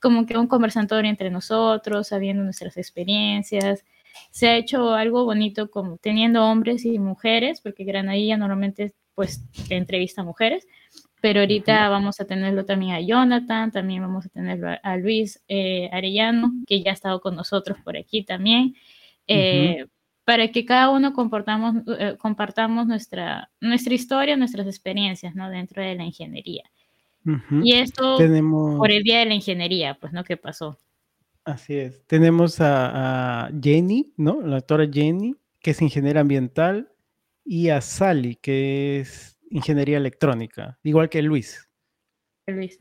como 0.00 0.26
que 0.26 0.36
un 0.36 0.46
conversatorio 0.46 1.10
entre 1.10 1.30
nosotros, 1.30 2.08
sabiendo 2.08 2.44
nuestras 2.44 2.76
experiencias. 2.76 3.84
Se 4.30 4.48
ha 4.48 4.56
hecho 4.56 4.94
algo 4.94 5.24
bonito 5.24 5.70
como 5.70 5.98
teniendo 5.98 6.44
hombres 6.44 6.84
y 6.84 6.98
mujeres, 6.98 7.60
porque 7.60 7.84
Granadilla 7.84 8.36
normalmente 8.36 8.94
pues 9.14 9.42
entrevista 9.70 10.20
a 10.20 10.24
mujeres, 10.24 10.66
pero 11.20 11.40
ahorita 11.40 11.88
vamos 11.88 12.20
a 12.20 12.26
tenerlo 12.26 12.64
también 12.66 12.92
a 12.92 13.00
Jonathan, 13.00 13.72
también 13.72 14.02
vamos 14.02 14.26
a 14.26 14.28
tenerlo 14.28 14.68
a, 14.80 14.96
Luis 14.98 15.42
eh, 15.48 15.88
Arellano, 15.90 16.52
que 16.66 16.82
ya 16.82 16.90
ha 16.90 16.94
estado 16.94 17.20
con 17.20 17.34
nosotros 17.34 17.78
por 17.82 17.96
aquí 17.96 18.22
también, 18.22 18.74
eh, 19.26 19.86
para 20.24 20.48
que 20.48 20.64
cada 20.64 20.90
uno 20.90 21.14
comportamos, 21.14 21.82
eh, 21.98 22.16
compartamos 22.18 22.86
nuestra, 22.86 23.50
nuestra 23.60 23.94
historia, 23.94 24.36
nuestras 24.36 24.66
experiencias 24.66 25.34
¿no? 25.34 25.48
dentro 25.50 25.82
de 25.82 25.94
la 25.94 26.04
ingeniería. 26.04 26.64
Y 27.62 27.74
esto 27.74 28.18
por 28.76 28.90
el 28.90 29.02
Día 29.02 29.20
de 29.20 29.26
la 29.26 29.34
Ingeniería, 29.34 29.98
pues, 30.00 30.12
¿no? 30.12 30.24
¿Qué 30.24 30.36
pasó? 30.36 30.78
Así 31.44 31.76
es. 31.76 32.04
Tenemos 32.06 32.56
a, 32.60 33.50
Jenny, 33.62 34.12
¿no? 34.16 34.40
La 34.40 34.56
doctora 34.56 34.88
Jenny, 34.90 35.36
que 35.60 35.70
es 35.70 35.82
ingeniera 35.82 36.20
ambiental, 36.20 36.92
y 37.44 37.68
a 37.68 37.80
Sally, 37.80 38.36
que 38.36 39.00
es 39.00 39.38
ingeniería 39.50 39.96
electrónica, 39.96 40.78
igual 40.82 41.08
que 41.08 41.22
Luis. 41.22 41.68
Luis, 42.48 42.78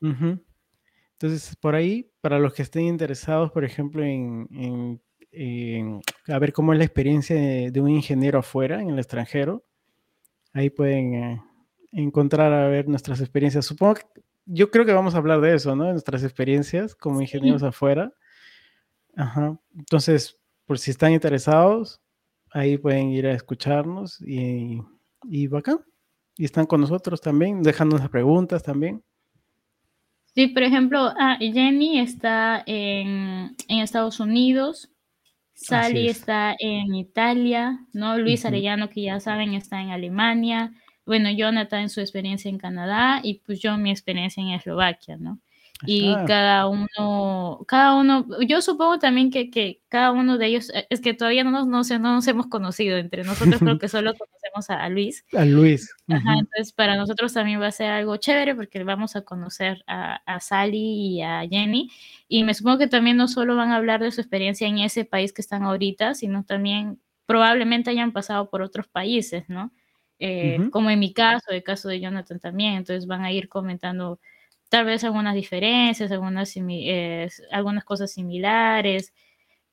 Entonces, 0.00 1.56
por 1.56 1.74
ahí, 1.74 2.10
para 2.20 2.38
los 2.38 2.54
que 2.54 2.62
estén 2.62 2.84
interesados, 2.84 3.50
por 3.50 3.64
ejemplo, 3.64 4.02
en, 4.02 5.00
a 6.28 6.38
ver 6.38 6.52
cómo 6.52 6.72
es 6.72 6.78
la 6.78 6.84
experiencia 6.84 7.36
de, 7.36 7.80
un 7.80 7.90
ingeniero 7.90 8.38
afuera, 8.38 8.80
en 8.80 8.90
el 8.90 8.98
extranjero, 8.98 9.64
ahí 10.52 10.70
pueden 10.70 11.14
eh, 11.14 11.42
encontrar 11.94 12.52
a 12.52 12.68
ver 12.68 12.88
nuestras 12.88 13.20
experiencias. 13.20 13.64
Supongo 13.64 13.94
que 13.94 14.02
yo 14.46 14.70
creo 14.70 14.84
que 14.84 14.92
vamos 14.92 15.14
a 15.14 15.18
hablar 15.18 15.40
de 15.40 15.54
eso, 15.54 15.74
¿no? 15.74 15.90
Nuestras 15.90 16.22
experiencias 16.22 16.94
como 16.94 17.20
ingenieros 17.20 17.62
afuera. 17.62 18.12
Ajá. 19.16 19.58
Entonces, 19.76 20.38
por 20.66 20.78
si 20.78 20.90
están 20.90 21.12
interesados, 21.12 22.00
ahí 22.50 22.76
pueden 22.78 23.10
ir 23.10 23.26
a 23.26 23.32
escucharnos 23.32 24.20
y, 24.20 24.80
y 25.24 25.46
bacán. 25.46 25.80
Y 26.36 26.44
están 26.44 26.66
con 26.66 26.80
nosotros 26.80 27.20
también, 27.20 27.62
dejándonos 27.62 28.08
preguntas 28.10 28.62
también. 28.62 29.02
Sí, 30.34 30.48
por 30.48 30.64
ejemplo, 30.64 31.12
ah, 31.16 31.36
Jenny 31.38 32.00
está 32.00 32.62
en, 32.66 33.54
en 33.68 33.78
Estados 33.78 34.18
Unidos, 34.18 34.90
Sally 35.54 36.08
está 36.08 36.56
en 36.58 36.92
Italia, 36.96 37.86
¿no? 37.92 38.18
Luis 38.18 38.44
Arellano, 38.44 38.90
que 38.90 39.02
ya 39.02 39.20
saben, 39.20 39.54
está 39.54 39.80
en 39.80 39.90
Alemania, 39.90 40.72
bueno, 41.06 41.30
Jonathan 41.30 41.82
en 41.82 41.90
su 41.90 42.00
experiencia 42.00 42.48
en 42.48 42.58
Canadá 42.58 43.20
y 43.22 43.40
pues 43.40 43.60
yo 43.60 43.76
mi 43.76 43.90
experiencia 43.90 44.42
en 44.42 44.50
Eslovaquia, 44.50 45.16
¿no? 45.16 45.38
Y 45.86 46.14
cada 46.26 46.66
uno, 46.66 47.64
cada 47.66 47.94
uno, 47.96 48.26
yo 48.46 48.62
supongo 48.62 48.98
también 48.98 49.30
que, 49.30 49.50
que, 49.50 49.82
cada 49.88 50.12
uno 50.12 50.38
de 50.38 50.46
ellos, 50.46 50.70
eh, 50.72 50.86
es 50.88 51.00
que 51.00 51.14
todavía 51.14 51.44
no 51.44 51.50
nos, 51.50 51.66
no, 51.66 51.98
no 51.98 52.14
nos 52.14 52.28
hemos 52.28 52.46
conocido 52.46 52.96
entre 52.96 53.24
nosotros, 53.24 53.60
creo 53.60 53.78
que 53.78 53.88
solo 53.88 54.14
conocemos 54.18 54.70
a, 54.70 54.88
Luis. 54.88 55.26
A 55.36 55.44
Luis. 55.44 55.94
Ajá, 56.08 56.34
entonces 56.38 56.72
para 56.72 56.96
nosotros 56.96 57.32
también 57.32 57.60
va 57.60 57.66
a 57.66 57.72
ser 57.72 57.90
algo 57.90 58.16
chévere 58.16 58.54
porque 58.54 58.82
vamos 58.84 59.16
a 59.16 59.22
conocer 59.22 59.84
a, 59.86 60.22
a 60.24 60.40
Sally 60.40 61.16
y 61.16 61.22
a 61.22 61.46
Jenny 61.48 61.90
y 62.28 62.44
me 62.44 62.54
supongo 62.54 62.78
que 62.78 62.86
también 62.86 63.16
no 63.16 63.28
solo 63.28 63.56
van 63.56 63.72
a 63.72 63.76
hablar 63.76 64.00
de 64.00 64.12
su 64.12 64.20
experiencia 64.20 64.68
en 64.68 64.78
ese 64.78 65.04
país 65.04 65.32
que 65.32 65.42
están 65.42 65.64
ahorita, 65.64 66.14
sino 66.14 66.44
también 66.44 67.00
probablemente 67.26 67.90
hayan 67.90 68.12
pasado 68.12 68.48
por 68.48 68.62
otros 68.62 68.86
países, 68.86 69.44
¿no? 69.48 69.72
Eh, 70.18 70.68
como 70.70 70.90
en 70.90 70.98
mi 70.98 71.12
caso, 71.12 71.50
el 71.50 71.62
caso 71.62 71.88
de 71.88 72.00
Jonathan 72.00 72.38
también, 72.38 72.74
entonces 72.74 73.06
van 73.06 73.22
a 73.22 73.32
ir 73.32 73.48
comentando 73.48 74.20
tal 74.68 74.86
vez 74.86 75.04
algunas 75.04 75.34
diferencias, 75.34 76.10
algunas, 76.10 76.52
eh, 76.56 77.28
algunas 77.50 77.84
cosas 77.84 78.12
similares, 78.12 79.12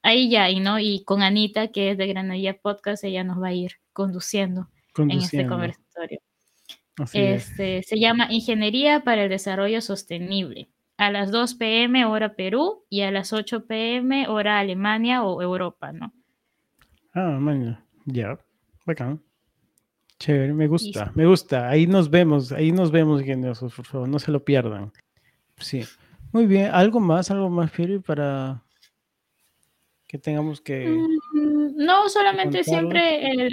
ahí 0.02 0.30
ya, 0.30 0.50
y 0.50 0.60
no, 0.60 0.80
y 0.80 1.04
con 1.06 1.22
Anita, 1.22 1.70
que 1.70 1.92
es 1.92 1.98
de 1.98 2.08
Granadilla 2.08 2.58
Podcast, 2.58 3.04
ella 3.04 3.24
nos 3.24 3.42
va 3.42 3.48
a 3.48 3.54
ir 3.54 3.74
conduciendo, 3.94 4.70
en 4.98 5.12
este 5.12 5.48
conversatorio. 5.48 6.22
Este, 7.14 7.84
se 7.84 8.00
llama 8.00 8.28
Ingeniería 8.30 9.04
para 9.04 9.24
el 9.24 9.30
Desarrollo 9.30 9.82
Sostenible. 9.82 10.70
A 10.98 11.10
las 11.10 11.32
2 11.32 11.56
pm 11.56 12.06
hora 12.06 12.36
Perú 12.36 12.86
y 12.90 13.02
a 13.02 13.12
las 13.12 13.34
8 13.34 13.66
pm 13.66 14.28
hora 14.28 14.60
Alemania 14.60 15.24
o 15.24 15.42
Europa, 15.42 15.92
¿no? 15.92 16.14
Ah, 17.14 17.38
mañana, 17.40 17.84
ya, 18.06 18.38
bacán. 18.86 19.20
Chévere, 20.22 20.54
me 20.54 20.68
gusta, 20.68 21.12
me 21.16 21.26
gusta. 21.26 21.68
Ahí 21.68 21.88
nos 21.88 22.08
vemos, 22.08 22.52
ahí 22.52 22.72
nos 22.72 22.92
vemos, 22.92 23.22
ingeniosos, 23.22 23.74
por 23.74 23.88
favor, 23.88 24.08
no 24.08 24.20
se 24.20 24.32
lo 24.32 24.46
pierdan. 24.46 24.92
Sí. 25.58 25.84
Muy 26.32 26.46
bien, 26.46 26.70
¿algo 26.72 27.00
más, 27.00 27.32
algo 27.32 27.50
más, 27.50 27.72
Fiori, 27.72 27.98
para 27.98 28.64
que 30.08 30.20
tengamos 30.20 30.62
que... 30.62 30.88
Mm, 30.88 31.31
no, 31.42 32.10
solamente 32.10 32.64
siempre 32.64 33.50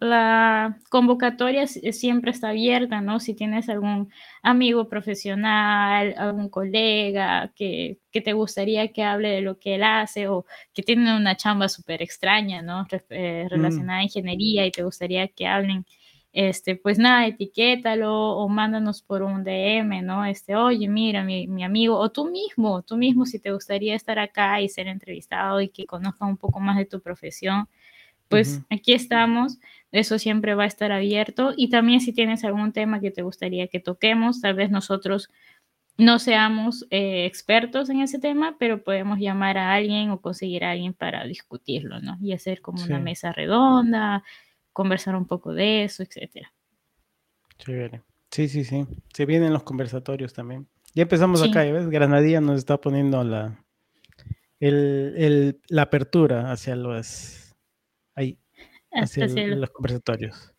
la 0.00 0.78
convocatoria 0.90 1.66
siempre 1.66 2.30
está 2.30 2.50
abierta, 2.50 3.00
¿no? 3.00 3.20
Si 3.20 3.34
tienes 3.34 3.68
algún 3.68 4.12
amigo 4.42 4.88
profesional, 4.88 6.14
algún 6.18 6.48
colega 6.48 7.52
que, 7.54 7.98
te 8.12 8.32
gustaría 8.32 8.92
que 8.92 9.02
hable 9.02 9.30
de 9.30 9.40
lo 9.40 9.58
que 9.58 9.74
él 9.74 9.82
hace 9.82 10.28
o 10.28 10.46
que 10.72 10.82
tiene 10.82 11.16
una 11.16 11.36
chamba 11.36 11.68
súper 11.68 12.02
extraña, 12.02 12.62
¿no? 12.62 12.86
Eh, 13.10 13.46
relacionada 13.50 14.00
a 14.00 14.04
ingeniería 14.04 14.66
y 14.66 14.70
te 14.70 14.82
gustaría 14.82 15.28
que 15.28 15.46
hablen 15.46 15.86
este, 16.34 16.74
pues 16.74 16.98
nada, 16.98 17.28
etiquétalo 17.28 18.12
o 18.12 18.48
mándanos 18.48 19.02
por 19.02 19.22
un 19.22 19.44
DM, 19.44 20.02
¿no? 20.02 20.24
Este, 20.24 20.56
oye, 20.56 20.88
mira, 20.88 21.22
mi, 21.22 21.46
mi, 21.46 21.62
amigo, 21.62 21.96
o 21.96 22.10
tú 22.10 22.26
mismo, 22.28 22.82
tú 22.82 22.96
mismo, 22.96 23.24
si 23.24 23.38
te 23.38 23.52
gustaría 23.52 23.94
estar 23.94 24.18
acá 24.18 24.60
y 24.60 24.68
ser 24.68 24.88
entrevistado 24.88 25.60
y 25.60 25.68
que 25.68 25.86
conozca 25.86 26.26
un 26.26 26.36
poco 26.36 26.58
más 26.58 26.76
de 26.76 26.86
tu 26.86 27.00
profesión, 27.00 27.68
pues 28.28 28.62
aquí 28.68 28.94
estamos, 28.94 29.60
eso 29.92 30.18
siempre 30.18 30.56
va 30.56 30.64
a 30.64 30.66
estar 30.66 30.90
abierto. 30.90 31.52
Y 31.56 31.68
también 31.70 32.00
si 32.00 32.12
tienes 32.12 32.42
algún 32.44 32.72
tema 32.72 33.00
que 33.00 33.12
te 33.12 33.22
gustaría 33.22 33.68
que 33.68 33.78
toquemos, 33.78 34.40
tal 34.40 34.54
vez 34.54 34.72
nosotros 34.72 35.30
no 35.98 36.18
seamos 36.18 36.84
eh, 36.90 37.26
expertos 37.26 37.90
en 37.90 38.00
ese 38.00 38.18
tema, 38.18 38.56
pero 38.58 38.82
podemos 38.82 39.20
llamar 39.20 39.56
a 39.56 39.72
alguien 39.72 40.10
o 40.10 40.20
conseguir 40.20 40.64
a 40.64 40.72
alguien 40.72 40.94
para 40.94 41.24
discutirlo, 41.26 42.00
¿no? 42.00 42.18
Y 42.20 42.32
hacer 42.32 42.60
como 42.60 42.82
una 42.82 42.98
mesa 42.98 43.30
redonda, 43.30 44.24
conversar 44.74 45.16
un 45.16 45.26
poco 45.26 45.54
de 45.54 45.84
eso, 45.84 46.02
etcétera. 46.02 46.52
Chévere. 47.56 48.02
Sí, 48.30 48.48
sí, 48.48 48.64
sí. 48.64 48.86
Se 49.14 49.24
vienen 49.24 49.52
los 49.52 49.62
conversatorios 49.62 50.34
también. 50.34 50.68
Ya 50.92 51.04
empezamos 51.04 51.42
acá, 51.42 51.62
¿ves? 51.62 51.88
Granadilla 51.88 52.40
nos 52.40 52.58
está 52.58 52.80
poniendo 52.80 53.24
la, 53.24 53.64
el, 54.60 55.60
la 55.68 55.82
apertura 55.82 56.52
hacia 56.52 56.76
los, 56.76 57.54
ahí, 58.14 58.38
hacia, 58.92 59.26
los 59.26 59.70
conversatorios. 59.70 60.52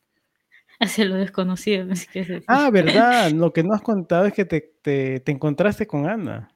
Hacia 0.79 1.05
lo 1.05 1.15
desconocido. 1.15 1.87
ah, 2.47 2.69
verdad. 2.69 3.31
Lo 3.33 3.53
que 3.53 3.63
no 3.63 3.73
has 3.73 3.81
contado 3.81 4.25
es 4.25 4.33
que 4.33 4.45
te, 4.45 4.61
te, 4.81 5.31
encontraste 5.31 5.87
con 5.87 6.07
Ana. 6.07 6.49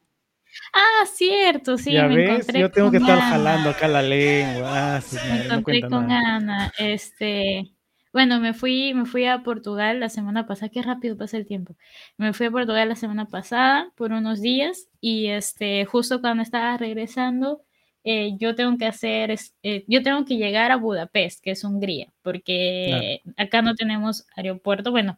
Ah, 0.74 1.06
cierto, 1.06 1.78
sí. 1.78 1.94
Ya 1.94 2.08
ves, 2.08 2.48
yo 2.48 2.70
tengo 2.72 2.92
que 2.92 2.98
estar 2.98 3.20
jalando 3.20 3.70
acá 3.70 3.88
la 3.88 4.02
lengua. 4.02 4.98
Ah, 4.98 5.02
me 5.28 5.46
encontré 5.46 5.82
con 5.82 6.12
Ana. 6.12 6.72
Este, 6.78 7.72
bueno, 8.12 8.40
me 8.40 8.54
fui, 8.54 8.94
me 8.94 9.06
fui 9.06 9.26
a 9.26 9.44
Portugal 9.44 10.00
la 10.00 10.10
semana 10.10 10.48
pasada, 10.48 10.70
qué 10.70 10.82
rápido 10.82 11.18
pasa 11.18 11.38
el 11.38 11.46
tiempo. 11.46 11.76
Me 12.18 12.34
fui 12.34 12.48
a 12.48 12.52
Portugal 12.52 12.90
la 12.90 12.96
semana 12.96 13.26
pasada 13.26 13.92
por 13.96 14.12
unos 14.12 14.42
días 14.42 14.88
y 15.00 15.28
este, 15.28 15.86
justo 15.86 16.20
cuando 16.22 16.42
estaba 16.42 16.76
regresando, 16.78 17.62
eh, 18.04 18.32
yo 18.40 18.56
tengo 18.56 18.78
que 18.78 18.86
hacer, 18.86 19.36
eh, 19.64 19.84
yo 19.88 20.02
tengo 20.02 20.26
que 20.26 20.38
llegar 20.38 20.72
a 20.72 20.78
Budapest, 20.78 21.44
que 21.44 21.52
es 21.52 21.64
Hungría, 21.64 22.12
porque 22.24 23.22
acá 23.38 23.62
no 23.62 23.76
tenemos 23.76 24.26
aeropuerto. 24.36 24.92
Bueno, 24.92 25.18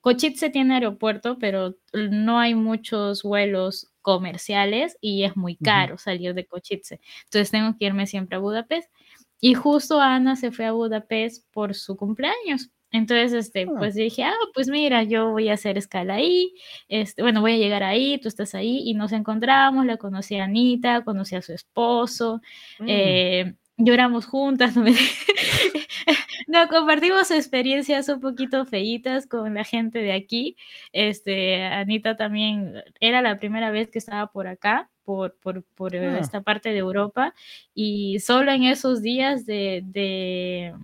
Košice 0.00 0.50
tiene 0.50 0.74
aeropuerto, 0.74 1.38
pero 1.38 1.76
no 1.92 2.38
hay 2.40 2.54
muchos 2.54 3.22
vuelos 3.22 3.89
comerciales 4.02 4.96
y 5.00 5.24
es 5.24 5.36
muy 5.36 5.56
caro 5.56 5.98
salir 5.98 6.34
de 6.34 6.46
Košice. 6.46 7.00
Entonces 7.24 7.50
tengo 7.50 7.76
que 7.78 7.86
irme 7.86 8.06
siempre 8.06 8.36
a 8.36 8.40
Budapest. 8.40 8.90
Y 9.40 9.54
justo 9.54 10.00
Ana 10.00 10.36
se 10.36 10.52
fue 10.52 10.66
a 10.66 10.72
Budapest 10.72 11.46
por 11.52 11.74
su 11.74 11.96
cumpleaños. 11.96 12.70
Entonces, 12.92 13.32
este, 13.32 13.66
ah. 13.68 13.74
pues 13.78 13.94
dije, 13.94 14.24
ah, 14.24 14.34
pues 14.52 14.68
mira, 14.68 15.02
yo 15.04 15.30
voy 15.30 15.48
a 15.48 15.54
hacer 15.54 15.78
escala 15.78 16.14
ahí, 16.14 16.52
este, 16.88 17.22
bueno, 17.22 17.40
voy 17.40 17.52
a 17.52 17.56
llegar 17.56 17.82
ahí, 17.84 18.18
tú 18.18 18.26
estás 18.28 18.54
ahí, 18.54 18.82
y 18.84 18.94
nos 18.94 19.12
encontramos, 19.12 19.86
la 19.86 19.96
conocí 19.96 20.36
a 20.36 20.44
Anita, 20.44 21.04
conocí 21.04 21.36
a 21.36 21.42
su 21.42 21.52
esposo, 21.52 22.40
mm. 22.80 22.86
eh, 22.88 23.54
lloramos 23.76 24.26
juntas, 24.26 24.76
no, 24.76 24.84
compartimos 26.68 27.30
experiencias 27.30 28.08
un 28.08 28.20
poquito 28.20 28.64
feitas 28.66 29.26
con 29.26 29.54
la 29.54 29.64
gente 29.64 30.00
de 30.00 30.12
aquí, 30.12 30.56
este, 30.92 31.64
Anita 31.64 32.16
también, 32.16 32.82
era 33.00 33.22
la 33.22 33.38
primera 33.38 33.70
vez 33.70 33.90
que 33.90 33.98
estaba 33.98 34.30
por 34.32 34.46
acá, 34.46 34.90
por, 35.04 35.36
por, 35.38 35.64
por 35.74 35.94
ah. 35.96 36.18
esta 36.18 36.42
parte 36.42 36.70
de 36.70 36.78
Europa, 36.78 37.34
y 37.74 38.20
solo 38.20 38.52
en 38.52 38.64
esos 38.64 39.02
días 39.02 39.46
de, 39.46 39.82
de 39.84 40.74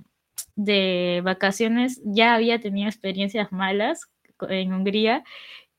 de 0.56 1.20
vacaciones 1.22 2.00
ya 2.02 2.34
había 2.34 2.60
tenido 2.60 2.88
experiencias 2.88 3.52
malas 3.52 4.10
en 4.48 4.72
Hungría 4.72 5.22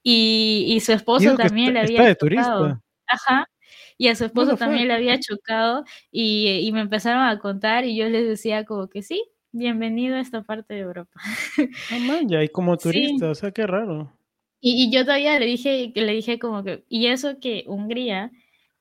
y, 0.04 0.80
su 0.86 0.94
esposo 0.94 1.36
también 1.36 1.74
le 1.74 1.82
había 1.82 2.16
chocado. 2.16 2.82
Ajá. 3.08 3.50
Y 3.98 4.08
a 4.08 4.16
su 4.16 4.26
esposo 4.26 4.56
también 4.56 4.88
le 4.88 4.94
había 4.94 5.20
chocado 5.20 5.84
y, 6.12 6.70
me 6.72 6.82
empezaron 6.82 7.24
a 7.24 7.40
contar 7.40 7.84
y 7.84 7.98
yo 7.98 8.08
les 8.08 8.26
decía 8.26 8.64
como 8.64 8.88
que 8.88 9.02
sí, 9.02 9.22
bienvenido 9.58 10.16
a 10.16 10.22
esta 10.22 10.44
parte 10.44 10.76
de 10.76 10.82
Europa. 10.82 11.20
Ah, 11.92 12.20
ya, 12.26 12.44
y 12.44 12.50
como 12.50 12.78
turista, 12.78 13.30
o 13.30 13.36
sea, 13.36 13.52
qué 13.52 13.66
raro. 13.68 14.14
Y, 14.60 14.86
y, 14.86 14.92
yo 14.92 15.04
todavía 15.04 15.38
le 15.40 15.46
dije, 15.46 15.92
le 15.94 16.14
dije 16.14 16.40
como 16.40 16.64
que, 16.64 16.84
y 16.90 17.08
eso 17.08 17.40
que 17.40 17.64
Hungría 17.68 18.32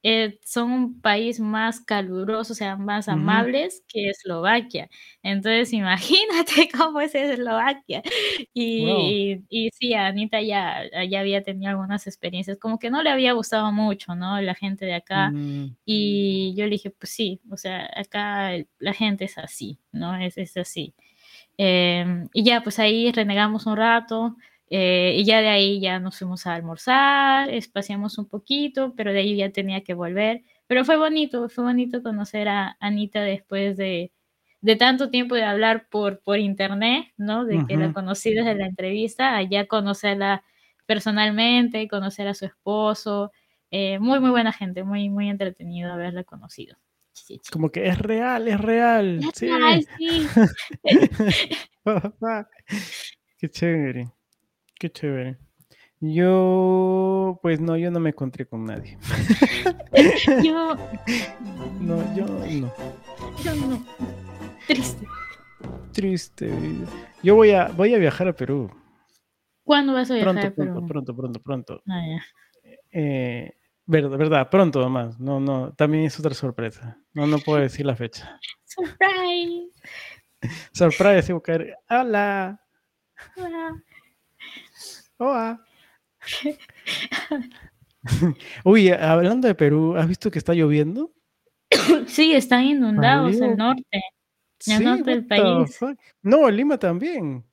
eh, 0.08 0.38
son 0.44 0.70
un 0.70 1.00
país 1.00 1.40
más 1.40 1.80
caluroso, 1.80 2.52
o 2.52 2.56
sea, 2.56 2.76
más 2.76 3.08
amables 3.08 3.82
que 3.88 4.10
Eslovaquia. 4.10 4.88
Entonces, 5.20 5.72
imagínate 5.72 6.68
cómo 6.78 7.00
es 7.00 7.12
Eslovaquia. 7.16 8.04
Y, 8.54 9.40
y, 9.48 9.70
sí, 9.72 9.94
Anita 9.94 10.40
ya, 10.40 10.84
ya 11.10 11.18
había 11.18 11.42
tenido 11.42 11.70
algunas 11.70 12.06
experiencias, 12.06 12.56
como 12.56 12.78
que 12.78 12.88
no 12.88 13.02
le 13.02 13.10
había 13.10 13.32
gustado 13.32 13.72
mucho, 13.72 14.14
¿no? 14.14 14.40
La 14.40 14.54
gente 14.54 14.86
de 14.86 14.94
acá. 14.94 15.30
Mm. 15.32 15.76
Y 15.84 16.54
yo 16.56 16.66
le 16.66 16.70
dije, 16.70 16.90
pues 16.90 17.10
sí, 17.10 17.40
o 17.50 17.56
sea, 17.56 17.90
acá 17.96 18.52
la 18.78 18.92
gente 18.92 19.24
es 19.24 19.36
así, 19.38 19.80
¿no? 19.90 20.14
Es, 20.14 20.38
es 20.38 20.56
así. 20.56 20.94
Em, 21.58 22.28
y 22.32 22.44
ya, 22.44 22.60
pues 22.62 22.78
ahí 22.78 23.10
renegamos 23.10 23.66
un 23.66 23.76
rato. 23.76 24.36
Eh, 24.68 25.14
y 25.16 25.24
ya 25.24 25.40
de 25.40 25.48
ahí 25.48 25.80
ya 25.80 26.00
nos 26.00 26.18
fuimos 26.18 26.46
a 26.46 26.54
almorzar, 26.54 27.50
espaciamos 27.50 28.18
un 28.18 28.26
poquito, 28.26 28.94
pero 28.96 29.12
de 29.12 29.20
ahí 29.20 29.36
ya 29.36 29.50
tenía 29.50 29.82
que 29.84 29.94
volver. 29.94 30.42
Pero 30.66 30.84
fue 30.84 30.96
bonito, 30.96 31.48
fue 31.48 31.64
bonito 31.64 32.02
conocer 32.02 32.48
a 32.48 32.76
Anita 32.80 33.22
después 33.22 33.76
de, 33.76 34.12
de 34.60 34.76
tanto 34.76 35.10
tiempo 35.10 35.36
de 35.36 35.44
hablar 35.44 35.88
por, 35.88 36.20
por 36.20 36.38
internet, 36.38 37.12
¿no? 37.16 37.44
De 37.44 37.64
que 37.68 37.76
la 37.76 37.92
conocí 37.92 38.34
desde 38.34 38.56
la 38.56 38.66
entrevista, 38.66 39.36
allá 39.36 39.66
conocerla 39.66 40.42
personalmente, 40.86 41.86
conocer 41.88 42.26
a 42.28 42.34
su 42.34 42.46
esposo. 42.46 43.30
Eh, 43.70 43.98
muy, 44.00 44.18
muy 44.20 44.30
buena 44.30 44.52
gente, 44.52 44.82
muy, 44.82 45.08
muy 45.08 45.28
entretenido 45.28 45.92
haberla 45.92 46.24
conocido. 46.24 46.76
Como 47.50 47.70
que 47.70 47.88
es 47.88 47.98
real, 47.98 48.48
es 48.48 48.60
real. 48.60 49.20
sí. 49.34 49.48
sí. 49.98 50.28
Qué 53.38 53.50
chévere. 53.50 54.15
Qué 54.78 54.90
chévere. 54.90 55.38
Yo, 56.00 57.38
pues 57.40 57.60
no, 57.60 57.76
yo 57.76 57.90
no 57.90 58.00
me 58.00 58.10
encontré 58.10 58.46
con 58.46 58.64
nadie. 58.64 58.98
yo. 60.44 60.76
No, 61.80 62.14
yo 62.14 62.26
no. 62.26 62.72
Yo 63.42 63.54
no. 63.54 63.86
Triste. 64.66 65.06
Triste. 65.92 66.52
Yo 67.22 67.34
voy 67.34 67.52
a, 67.52 67.68
voy 67.68 67.94
a 67.94 67.98
viajar 67.98 68.28
a 68.28 68.34
Perú. 68.34 68.70
¿Cuándo 69.64 69.94
vas 69.94 70.10
a 70.10 70.14
viajar 70.14 70.34
pronto, 70.34 70.48
a 70.48 70.50
Perú? 70.50 70.72
Pronto, 70.72 70.86
pronto, 70.86 71.16
pronto, 71.16 71.40
pronto. 71.40 71.82
Ah, 71.88 72.02
ya. 72.06 72.22
Eh, 72.92 73.56
verdad, 73.86 74.18
verdad, 74.18 74.50
pronto 74.50 74.80
nomás. 74.80 75.18
No, 75.18 75.40
no, 75.40 75.72
también 75.72 76.04
es 76.04 76.20
otra 76.20 76.34
sorpresa. 76.34 76.98
No, 77.14 77.26
no 77.26 77.38
puedo 77.38 77.60
decir 77.60 77.86
la 77.86 77.96
fecha. 77.96 78.38
Surprise. 78.64 79.70
Surprise, 80.72 81.32
Hola. 81.88 82.60
Hola. 83.36 83.82
Hola. 85.18 85.64
Uy, 88.64 88.90
hablando 88.90 89.48
de 89.48 89.54
Perú, 89.54 89.96
¿has 89.96 90.06
visto 90.08 90.30
que 90.30 90.38
está 90.38 90.54
lloviendo? 90.54 91.12
Sí, 92.06 92.34
están 92.34 92.64
inundados 92.64 93.40
el 93.40 93.56
norte. 93.56 94.02
El 94.66 94.84
norte 94.84 95.10
del 95.10 95.26
país. 95.26 95.78
No, 96.22 96.48
Lima 96.50 96.78
también. 96.78 97.44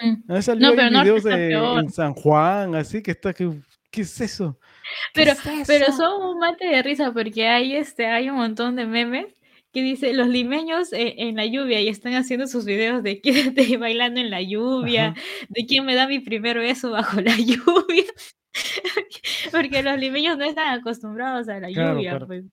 Mm. 0.00 0.32
no, 0.58 0.74
pero 0.74 1.02
videos 1.02 1.24
de, 1.24 1.52
en 1.52 1.90
San 1.90 2.14
Juan, 2.14 2.74
así 2.76 3.02
que 3.02 3.10
está 3.10 3.34
que 3.34 3.50
¿qué 3.90 4.02
es 4.02 4.20
eso? 4.20 4.58
Pero, 5.12 5.32
pero 5.66 5.92
son 5.92 6.22
un 6.22 6.38
mate 6.38 6.66
de 6.66 6.82
risa 6.82 7.12
porque 7.12 7.46
hay 7.46 7.76
este, 7.76 8.06
hay 8.06 8.30
un 8.30 8.36
montón 8.36 8.76
de 8.76 8.86
memes 8.86 9.41
que 9.72 9.82
dice 9.82 10.12
los 10.12 10.28
limeños 10.28 10.92
eh, 10.92 11.14
en 11.18 11.36
la 11.36 11.46
lluvia 11.46 11.80
y 11.80 11.88
están 11.88 12.14
haciendo 12.14 12.46
sus 12.46 12.64
videos 12.64 13.02
de, 13.02 13.20
de 13.54 13.76
bailando 13.78 14.20
en 14.20 14.30
la 14.30 14.42
lluvia, 14.42 15.14
de 15.48 15.66
quién 15.66 15.86
me 15.86 15.94
da 15.94 16.06
mi 16.06 16.20
primer 16.20 16.58
beso 16.58 16.90
bajo 16.90 17.20
la 17.20 17.36
lluvia. 17.38 18.04
Porque 19.50 19.82
los 19.82 19.98
limeños 19.98 20.36
no 20.36 20.44
están 20.44 20.78
acostumbrados 20.78 21.48
a 21.48 21.58
la 21.58 21.70
lluvia. 21.70 22.20
Pues. 22.26 22.44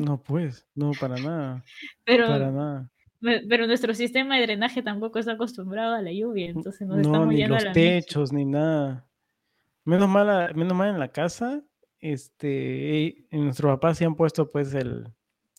No, 0.00 0.20
pues, 0.20 0.66
no, 0.74 0.90
para 0.98 1.16
nada. 1.16 1.64
Pero, 2.04 2.26
para 2.26 2.50
nada. 2.50 2.90
Pero 3.20 3.66
nuestro 3.66 3.94
sistema 3.94 4.36
de 4.36 4.42
drenaje 4.42 4.82
tampoco 4.82 5.18
está 5.18 5.32
acostumbrado 5.32 5.94
a 5.94 6.02
la 6.02 6.10
lluvia, 6.10 6.48
entonces 6.48 6.88
nos 6.88 7.06
no, 7.06 7.26
ni 7.26 7.46
los 7.46 7.72
techos, 7.72 8.32
ni 8.32 8.44
nada. 8.44 9.06
Menos 9.84 10.08
mal, 10.08 10.54
menos 10.54 10.74
mal 10.74 10.88
en 10.88 10.98
la 10.98 11.08
casa, 11.08 11.62
este, 12.00 13.26
nuestros 13.30 13.70
papás 13.72 13.98
se 13.98 14.06
han 14.06 14.14
puesto 14.14 14.50
pues 14.50 14.72
el, 14.74 15.06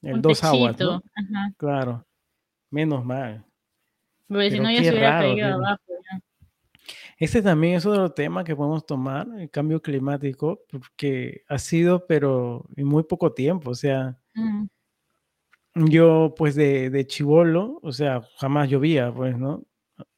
el 0.01 0.21
dos 0.21 0.43
aguas, 0.43 0.77
¿no? 0.79 1.01
Claro. 1.57 2.05
Menos 2.69 3.05
mal. 3.05 3.45
Porque 4.27 4.51
si 4.51 4.59
no, 4.59 4.71
ya 4.71 4.83
se 4.83 4.91
hubiera 4.91 5.19
caído 5.19 5.53
abajo. 5.55 5.81
Este 7.17 7.43
también 7.43 7.75
es 7.75 7.85
otro 7.85 8.11
tema 8.11 8.43
que 8.43 8.55
podemos 8.55 8.83
tomar, 8.83 9.27
el 9.37 9.49
cambio 9.51 9.79
climático, 9.79 10.61
porque 10.71 11.43
ha 11.47 11.59
sido, 11.59 12.07
pero 12.07 12.65
en 12.75 12.87
muy 12.87 13.03
poco 13.03 13.31
tiempo. 13.31 13.69
O 13.69 13.75
sea, 13.75 14.17
yo, 15.75 16.33
pues 16.35 16.55
de, 16.55 16.89
de 16.89 17.05
chivolo, 17.05 17.79
o 17.83 17.91
sea, 17.91 18.23
jamás 18.37 18.69
llovía, 18.69 19.13
pues, 19.13 19.37
¿no? 19.37 19.63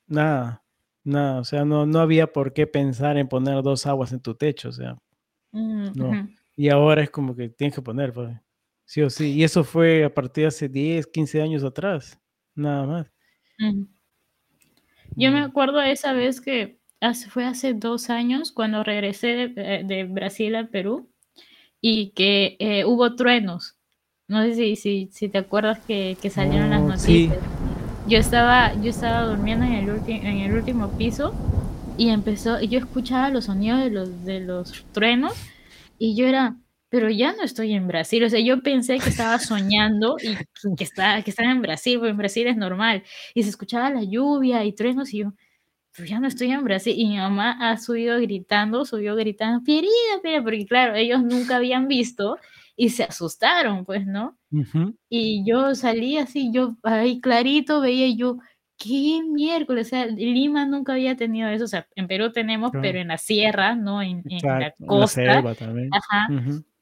Nada, 0.08 0.64
nada. 1.04 1.42
O 1.42 1.44
sea, 1.44 1.66
no, 1.66 1.86
no 1.86 2.00
había 2.00 2.32
por 2.32 2.54
qué 2.54 2.68
pensar 2.68 3.18
en 3.18 3.28
poner 3.28 3.62
dos 3.64 3.86
aguas 3.86 4.14
en 4.14 4.22
tu 4.22 4.36
techo, 4.36 4.70
o 4.70 4.72
sea. 4.72 4.98
no. 5.52 6.30
Y 6.56 6.70
ahora 6.70 7.04
es 7.04 7.10
como 7.10 7.36
que 7.36 7.50
tienes 7.50 7.76
que 7.76 7.82
poner, 7.82 8.14
pues. 8.14 8.34
Sí 8.94 9.02
o 9.02 9.10
sí. 9.10 9.32
Y 9.32 9.44
eso 9.44 9.64
fue 9.64 10.04
a 10.04 10.14
partir 10.14 10.44
de 10.44 10.50
hace 10.50 10.70
10, 10.70 11.08
15 11.08 11.42
años 11.42 11.64
atrás. 11.64 12.22
Nada 12.54 12.86
más. 12.86 13.12
Yo 15.16 15.32
me 15.32 15.40
acuerdo 15.40 15.80
de 15.80 15.92
esa 15.92 16.14
vez 16.14 16.40
que 16.40 16.78
fue 17.32 17.44
hace 17.44 17.74
dos 17.74 18.12
años 18.12 18.52
cuando 18.52 18.84
regresé 18.84 19.48
de, 19.48 20.04
Brasil 20.04 20.56
a 20.56 20.68
Perú 20.68 21.10
y 21.82 22.12
que 22.12 22.56
eh, 22.60 22.86
hubo 22.86 23.16
truenos. 23.16 23.80
No 24.28 24.44
sé 24.44 24.54
si, 24.54 24.76
si, 24.76 25.10
si 25.12 25.28
te 25.28 25.40
acuerdas 25.40 25.80
que, 25.80 26.16
salieron 26.30 26.70
las 26.70 26.82
oh, 26.84 26.88
noticias. 26.90 27.40
Yo 28.08 28.20
estaba, 28.20 28.76
yo 28.76 28.92
estaba 28.92 29.26
durmiendo 29.26 29.66
en 29.66 29.74
el, 29.74 29.90
en 30.08 30.38
el 30.38 30.54
último 30.54 30.96
piso 31.00 31.34
y 31.98 32.10
empezó, 32.10 32.62
y 32.62 32.68
yo 32.68 32.78
escuchaba 32.78 33.32
los 33.32 33.46
sonidos 33.46 33.80
de 33.80 33.90
los, 33.90 34.24
de 34.24 34.40
los 34.42 34.86
truenos 34.92 35.34
y 35.98 36.16
yo 36.16 36.28
era, 36.28 36.58
pero 36.94 37.10
ya 37.10 37.34
no 37.34 37.42
estoy 37.42 37.74
en 37.74 37.88
Brasil. 37.88 38.24
O 38.24 38.30
sea, 38.30 38.40
yo 38.40 38.62
pensé 38.62 39.00
que 39.00 39.10
estaba 39.10 39.40
soñando 39.40 40.16
y 40.22 40.36
que 40.76 40.84
estaba, 40.84 41.24
que 41.24 41.32
estaba 41.32 41.50
en 41.50 41.64
Brasil, 41.64 41.98
porque 41.98 42.12
en 42.12 42.18
Brasil 42.18 42.46
es 42.46 42.56
normal. 42.56 43.02
Y 43.34 43.42
se 43.42 43.50
escuchaba 43.50 43.90
la 43.90 44.04
lluvia 44.04 44.64
y 44.64 44.74
truenos 44.74 45.12
y 45.12 45.24
yo, 45.24 45.34
pero 45.92 46.08
ya 46.08 46.20
no 46.20 46.28
estoy 46.28 46.52
en 46.52 46.64
Brasil. 46.64 46.94
Y 46.96 47.08
mi 47.08 47.18
mamá 47.18 47.58
ha 47.60 47.80
subido 47.80 48.20
gritando, 48.22 48.86
subió 48.86 49.16
gritando, 49.16 49.64
querida, 49.66 49.90
querida, 50.22 50.44
porque 50.44 50.68
claro, 50.68 50.94
ellos 50.94 51.24
nunca 51.24 51.56
habían 51.56 51.88
visto 51.88 52.38
y 52.76 52.90
se 52.90 53.06
asustaron, 53.06 53.86
pues, 53.86 54.06
¿no? 54.06 54.38
Y 55.10 55.44
yo 55.50 55.74
salí 55.74 56.20
así, 56.20 56.52
yo 56.54 56.78
ahí 56.84 57.20
clarito 57.22 57.82
veía 57.82 58.16
yo, 58.16 58.38
qué 58.78 59.24
miércoles, 59.24 59.88
o 59.88 59.90
sea, 59.90 60.06
Lima 60.06 60.68
nunca 60.68 60.94
había 60.94 61.16
tenido 61.16 61.50
eso, 61.50 61.64
o 61.64 61.68
sea, 61.68 61.88
en 61.96 62.08
Perú 62.08 62.32
tenemos, 62.32 62.70
pero 62.72 63.00
en 63.00 63.08
la 63.08 63.18
sierra, 63.18 63.74
¿no? 63.74 64.04
En, 64.04 64.22
la 64.44 64.72
costa. 64.86 65.40
Ajá. 65.92 66.28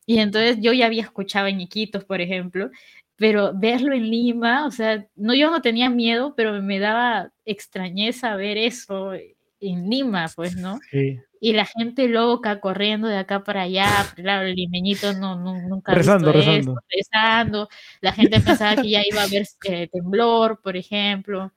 Y 0.06 0.20
entonces 0.20 0.58
yo 0.62 0.74
ya 0.74 0.88
había 0.88 1.04
escuchado 1.04 1.48
en 1.48 1.62
Iquitos, 1.62 2.04
por 2.06 2.22
ejemplo, 2.22 2.70
pero 3.16 3.54
verlo 3.54 3.94
en 3.94 4.10
Lima, 4.10 4.66
o 4.66 4.72
sea, 4.72 5.06
no, 5.16 5.36
yo 5.36 5.52
no 5.52 5.62
tenía 5.62 5.90
miedo, 5.90 6.34
pero 6.36 6.60
me 6.62 6.80
daba 6.80 7.32
extrañeza 7.46 8.36
ver 8.36 8.58
eso 8.58 9.14
en 9.14 9.90
Lima, 9.90 10.28
pues, 10.36 10.56
¿no? 10.56 10.80
Sí. 10.90 11.20
Y 11.40 11.54
la 11.54 11.66
gente 11.66 12.08
loca 12.08 12.60
corriendo 12.60 13.08
de 13.08 13.18
acá 13.18 13.44
para 13.44 13.64
allá, 13.64 13.88
claro, 14.16 14.48
el 14.48 14.56
limeñito 14.56 15.14
no, 15.14 15.36
nunca 15.36 15.94
rezando, 15.94 16.32
rezando. 16.32 16.76
rezando. 16.90 17.70
La 18.00 18.14
gente 18.14 18.40
pensaba 18.40 18.82
que 18.82 18.90
ya 18.90 19.02
iba 19.08 19.22
a 19.22 19.26
haber 19.26 19.48
eh, 19.66 19.88
temblor, 19.92 20.62
por 20.62 20.78
ejemplo. 20.78 21.52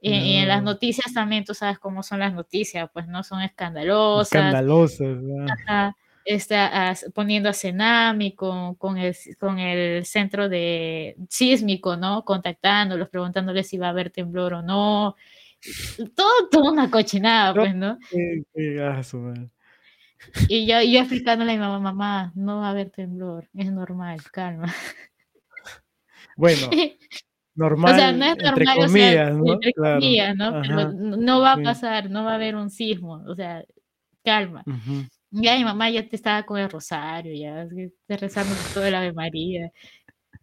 Y 0.00 0.36
en 0.36 0.48
las 0.48 0.62
noticias 0.62 1.12
también, 1.12 1.44
tú 1.44 1.54
sabes 1.54 1.78
cómo 1.78 2.02
son 2.02 2.20
las 2.20 2.32
noticias, 2.32 2.88
pues 2.92 3.06
no 3.06 3.22
son 3.22 3.42
escandalosas. 3.42 4.32
Escandalosas, 4.32 5.18
está 6.34 6.94
poniendo 7.14 7.48
a 7.48 7.52
Cenami 7.52 8.34
con, 8.34 8.74
con, 8.76 8.98
el, 8.98 9.16
con 9.38 9.58
el 9.58 10.04
centro 10.04 10.48
de 10.48 11.16
sísmico, 11.28 11.96
¿no? 11.96 12.24
Contactándolos, 12.24 13.08
preguntándoles 13.08 13.68
si 13.68 13.78
va 13.78 13.88
a 13.88 13.90
haber 13.90 14.10
temblor 14.10 14.54
o 14.54 14.62
no. 14.62 15.16
Todo, 16.14 16.48
todo 16.50 16.72
una 16.72 16.90
cochinada, 16.90 17.54
pues, 17.54 17.74
¿no? 17.74 17.98
y 20.48 20.66
yo, 20.66 20.80
yo 20.82 21.00
explicándole 21.00 21.52
a 21.52 21.54
mi 21.54 21.60
mamá, 21.60 21.80
mamá, 21.80 22.32
no 22.34 22.60
va 22.60 22.68
a 22.68 22.70
haber 22.70 22.90
temblor, 22.90 23.48
es 23.54 23.70
normal, 23.72 24.20
calma. 24.32 24.72
Bueno, 26.36 26.70
normal, 27.54 27.92
o 27.92 27.96
sea, 27.96 28.12
no 28.12 28.24
es 28.24 28.36
normal, 28.38 28.78
entre 28.78 28.86
comillas, 28.86 29.36
¿no? 29.36 29.52
Entre 29.52 29.72
comillas, 29.74 30.36
¿no? 30.36 30.62
Pero 30.62 30.92
no 30.92 31.40
va 31.40 31.52
a 31.52 31.62
pasar, 31.62 32.08
no 32.08 32.24
va 32.24 32.32
a 32.32 32.34
haber 32.36 32.56
un 32.56 32.70
sismo, 32.70 33.22
o 33.26 33.34
sea, 33.34 33.62
calma. 34.24 34.64
Ya 35.30 35.56
mi 35.56 35.64
mamá 35.64 35.90
ya 35.90 36.08
te 36.08 36.16
estaba 36.16 36.44
con 36.44 36.58
el 36.58 36.68
rosario, 36.68 37.32
ya 37.34 37.66
te 38.06 38.16
rezando 38.16 38.54
todo 38.74 38.84
el 38.84 38.94
Ave 38.94 39.12
María. 39.12 39.70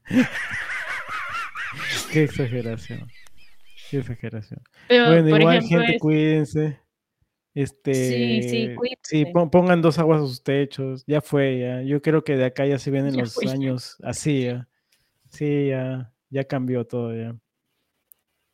Qué 2.12 2.24
exageración. 2.24 3.08
Qué 3.90 3.98
exageración. 3.98 4.62
bueno, 4.90 5.38
igual, 5.38 5.62
gente, 5.62 6.00
cuídense. 6.00 6.80
Este, 7.54 7.94
sí, 7.94 8.44
sí, 8.44 8.76
cuídense. 8.76 9.02
Sí, 9.04 9.26
pongan 9.52 9.82
dos 9.82 10.00
aguas 10.00 10.22
a 10.22 10.26
sus 10.26 10.44
techos. 10.44 11.04
Ya 11.06 11.22
fue, 11.22 11.60
ya. 11.60 11.82
Yo 11.82 12.02
creo 12.02 12.24
que 12.24 12.38
de 12.38 12.46
acá 12.46 12.66
ya 12.66 12.80
se 12.80 12.92
vienen 12.92 13.18
los 13.18 13.38
años 13.46 13.98
así, 14.04 14.46
ya. 14.46 14.68
Sí, 15.30 15.68
ya, 15.70 16.14
ya 16.30 16.46
cambió 16.46 16.86
todo, 16.86 17.16
ya. 17.16 17.36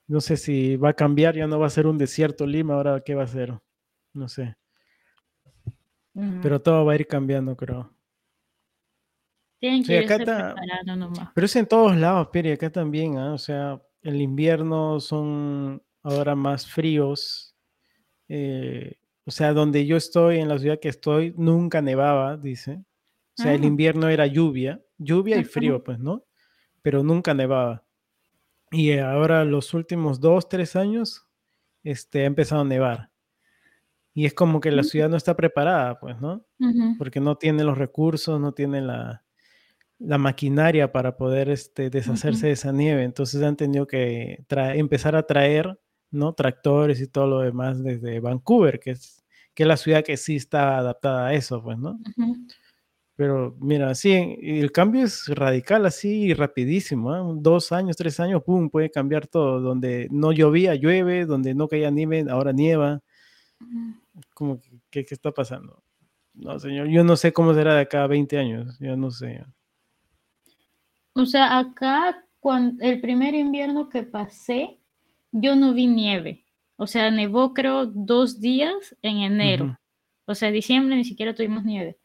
No 0.07 0.19
sé 0.19 0.37
si 0.37 0.75
va 0.77 0.89
a 0.89 0.93
cambiar, 0.93 1.35
ya 1.35 1.47
no 1.47 1.59
va 1.59 1.67
a 1.67 1.71
ser 1.71 1.87
un 1.87 1.97
desierto 1.97 2.45
Lima, 2.45 2.73
ahora 2.73 3.01
qué 3.05 3.15
va 3.15 3.23
a 3.23 3.27
ser. 3.27 3.53
No 4.13 4.27
sé. 4.27 4.55
Pero 6.13 6.61
todo 6.61 6.85
va 6.85 6.93
a 6.93 6.95
ir 6.95 7.07
cambiando, 7.07 7.55
creo. 7.55 7.91
Tienen 9.59 9.83
que 9.83 9.99
acá 9.99 10.55
nomás. 10.85 11.29
Pero 11.33 11.45
es 11.45 11.55
en 11.55 11.65
todos 11.65 11.95
lados, 11.95 12.27
Peri, 12.31 12.51
acá 12.51 12.69
también, 12.69 13.17
¿ah? 13.17 13.33
o 13.33 13.37
sea, 13.37 13.81
el 14.01 14.21
invierno 14.21 14.99
son 14.99 15.81
ahora 16.03 16.35
más 16.35 16.67
fríos. 16.67 17.55
Eh, 18.27 18.97
o 19.25 19.31
sea, 19.31 19.53
donde 19.53 19.85
yo 19.85 19.95
estoy, 19.95 20.39
en 20.39 20.49
la 20.49 20.59
ciudad 20.59 20.79
que 20.79 20.89
estoy, 20.89 21.33
nunca 21.37 21.81
nevaba, 21.81 22.37
dice. 22.37 22.83
O 23.37 23.41
sea, 23.41 23.53
el 23.53 23.63
ah. 23.63 23.67
invierno 23.67 24.09
era 24.09 24.27
lluvia, 24.27 24.81
lluvia 24.97 25.37
y 25.37 25.45
frío, 25.45 25.83
pues, 25.83 25.97
¿no? 25.97 26.25
Pero 26.81 27.01
nunca 27.01 27.33
nevaba. 27.33 27.85
Y 28.69 28.97
ahora 28.97 29.45
los 29.45 29.73
últimos 29.73 30.19
dos, 30.19 30.49
tres 30.49 30.75
años, 30.75 31.25
este, 31.83 32.23
ha 32.23 32.25
empezado 32.25 32.61
a 32.61 32.65
nevar. 32.65 33.12
Y 34.13 34.25
es 34.25 34.33
como 34.33 34.59
que 34.59 34.71
la 34.71 34.83
ciudad 34.83 35.09
no 35.09 35.17
está 35.17 35.35
preparada, 35.35 35.99
pues, 35.99 36.21
¿no? 36.21 36.45
Porque 36.97 37.19
no 37.19 37.35
tiene 37.35 37.63
los 37.63 37.77
recursos, 37.77 38.39
no 38.39 38.53
tiene 38.53 38.81
la, 38.81 39.23
maquinaria 39.99 40.91
para 40.91 41.17
poder 41.17 41.49
este, 41.49 41.89
deshacerse 41.89 42.47
de 42.47 42.53
esa 42.53 42.71
nieve. 42.71 43.03
Entonces 43.03 43.41
han 43.41 43.55
tenido 43.55 43.87
que 43.87 44.45
empezar 44.49 45.15
a 45.15 45.23
traer, 45.23 45.79
¿no? 46.11 46.33
Tractores 46.33 47.01
y 47.01 47.07
todo 47.07 47.25
lo 47.25 47.39
demás 47.39 47.81
desde 47.83 48.19
Vancouver, 48.19 48.79
que 48.79 48.91
es, 48.91 49.23
que 49.55 49.63
es 49.63 49.67
la 49.67 49.77
ciudad 49.77 50.03
que 50.03 50.17
sí 50.17 50.35
está 50.35 50.77
adaptada 50.77 51.27
a 51.27 51.33
eso, 51.33 51.63
pues, 51.63 51.79
¿no? 51.79 51.99
Pero 53.15 53.55
mira, 53.59 53.93
sí, 53.95 54.37
el 54.41 54.71
cambio 54.71 55.03
es 55.03 55.27
radical 55.27 55.85
así 55.87 56.25
y 56.25 56.33
rapidísimo. 56.33 57.15
¿eh? 57.15 57.37
Dos 57.41 57.71
años, 57.71 57.95
tres 57.95 58.19
años, 58.19 58.43
¡pum! 58.43 58.69
puede 58.69 58.91
cambiar 58.91 59.27
todo. 59.27 59.59
Donde 59.59 60.07
no 60.11 60.31
llovía, 60.31 60.75
llueve, 60.75 61.25
donde 61.25 61.53
no 61.55 61.67
caía 61.67 61.91
nieve, 61.91 62.25
ahora 62.29 62.53
nieva 62.53 63.01
como, 64.33 64.59
¿qué, 64.89 65.05
¿qué 65.05 65.13
está 65.13 65.31
pasando? 65.31 65.83
No, 66.33 66.59
señor, 66.59 66.87
yo 66.87 67.03
no 67.03 67.15
sé 67.15 67.31
cómo 67.31 67.53
será 67.53 67.75
de 67.75 67.81
acá 67.81 68.03
a 68.03 68.07
20 68.07 68.37
años, 68.37 68.77
yo 68.79 68.97
no 68.97 69.11
sé. 69.11 69.45
O 71.13 71.25
sea, 71.25 71.59
acá, 71.59 72.25
cuando, 72.39 72.83
el 72.83 72.99
primer 73.01 73.35
invierno 73.35 73.87
que 73.89 74.03
pasé, 74.03 74.79
yo 75.31 75.55
no 75.55 75.73
vi 75.73 75.87
nieve. 75.87 76.45
O 76.75 76.87
sea, 76.87 77.11
nevó 77.11 77.53
creo 77.53 77.85
dos 77.85 78.39
días 78.39 78.95
en 79.01 79.17
enero. 79.19 79.77
O 80.25 80.33
sea, 80.33 80.51
diciembre 80.51 80.95
ni 80.95 81.05
siquiera 81.05 81.35
tuvimos 81.35 81.63
nieve. 81.63 81.97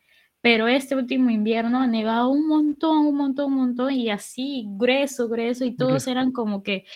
Pero 0.48 0.66
este 0.66 0.96
último 0.96 1.28
invierno 1.28 1.86
nevaba 1.86 2.26
un 2.26 2.48
montón, 2.48 3.04
un 3.06 3.16
montón, 3.16 3.52
un 3.52 3.58
montón, 3.58 3.92
y 3.92 4.08
así, 4.08 4.64
grueso, 4.66 5.28
grueso, 5.28 5.66
y 5.66 5.76
todos 5.76 6.06
eran 6.06 6.32
como 6.32 6.62
que, 6.62 6.86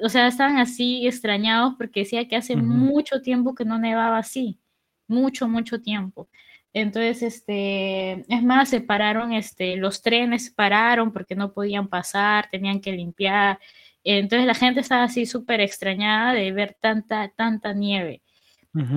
o 0.00 0.08
sea, 0.08 0.28
estaban 0.28 0.58
así 0.58 1.08
extrañados 1.08 1.74
porque 1.76 2.00
decía 2.00 2.28
que 2.28 2.36
hace 2.36 2.54
mucho 2.54 3.20
tiempo 3.20 3.56
que 3.56 3.64
no 3.64 3.80
nevaba 3.80 4.18
así 4.18 4.60
mucho, 5.08 5.48
mucho 5.48 5.82
tiempo. 5.82 6.28
Entonces, 6.72 7.24
este, 7.24 8.24
es 8.32 8.42
más, 8.44 8.68
se 8.68 8.80
pararon, 8.80 9.32
este, 9.32 9.76
los 9.76 10.02
trenes 10.02 10.50
pararon 10.50 11.12
porque 11.12 11.34
no 11.34 11.52
podían 11.52 11.88
pasar, 11.88 12.48
tenían 12.48 12.80
que 12.80 12.92
limpiar. 12.92 13.58
Entonces 14.04 14.46
la 14.46 14.54
gente 14.54 14.78
estaba 14.78 15.02
así 15.02 15.26
súper 15.26 15.60
extrañada 15.60 16.32
de 16.32 16.52
ver 16.52 16.76
tanta, 16.80 17.28
tanta 17.30 17.72
nieve. 17.72 18.22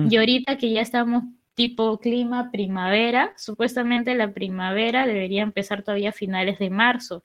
Y 0.08 0.16
ahorita 0.18 0.56
que 0.56 0.70
ya 0.70 0.82
estamos 0.82 1.24
tipo 1.54 1.98
clima 1.98 2.50
primavera, 2.50 3.32
supuestamente 3.36 4.14
la 4.14 4.32
primavera 4.32 5.06
debería 5.06 5.42
empezar 5.42 5.82
todavía 5.82 6.10
a 6.10 6.12
finales 6.12 6.58
de 6.58 6.70
marzo. 6.70 7.24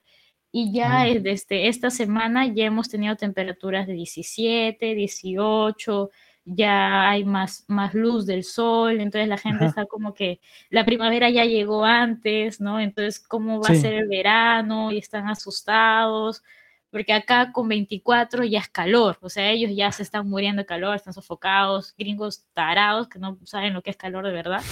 Y 0.52 0.72
ya 0.72 1.04
desde 1.04 1.68
esta 1.68 1.90
semana 1.90 2.46
ya 2.46 2.64
hemos 2.64 2.88
tenido 2.88 3.16
temperaturas 3.16 3.86
de 3.86 3.92
17, 3.92 4.94
18, 4.94 6.10
ya 6.44 7.08
hay 7.08 7.24
más, 7.24 7.64
más 7.68 7.94
luz 7.94 8.26
del 8.26 8.42
sol, 8.44 9.00
entonces 9.00 9.28
la 9.28 9.38
gente 9.38 9.66
está 9.66 9.86
como 9.86 10.14
que 10.14 10.40
la 10.68 10.84
primavera 10.84 11.30
ya 11.30 11.44
llegó 11.44 11.84
antes, 11.84 12.60
¿no? 12.60 12.80
Entonces, 12.80 13.20
¿cómo 13.20 13.60
va 13.60 13.68
a 13.68 13.74
ser 13.74 13.94
el 13.94 14.08
verano? 14.08 14.90
Y 14.90 14.98
están 14.98 15.28
asustados, 15.28 16.42
porque 16.90 17.12
acá 17.12 17.52
con 17.52 17.68
24 17.68 18.44
ya 18.44 18.58
es 18.58 18.68
calor, 18.68 19.18
o 19.20 19.28
sea, 19.28 19.50
ellos 19.50 19.70
ya 19.74 19.92
se 19.92 20.02
están 20.02 20.28
muriendo 20.28 20.62
de 20.62 20.66
calor, 20.66 20.96
están 20.96 21.12
sofocados, 21.12 21.94
gringos 21.96 22.44
tarados 22.52 23.08
que 23.08 23.18
no 23.18 23.38
saben 23.44 23.74
lo 23.74 23.82
que 23.82 23.90
es 23.90 23.96
calor 23.96 24.26
de 24.26 24.32
verdad. 24.32 24.62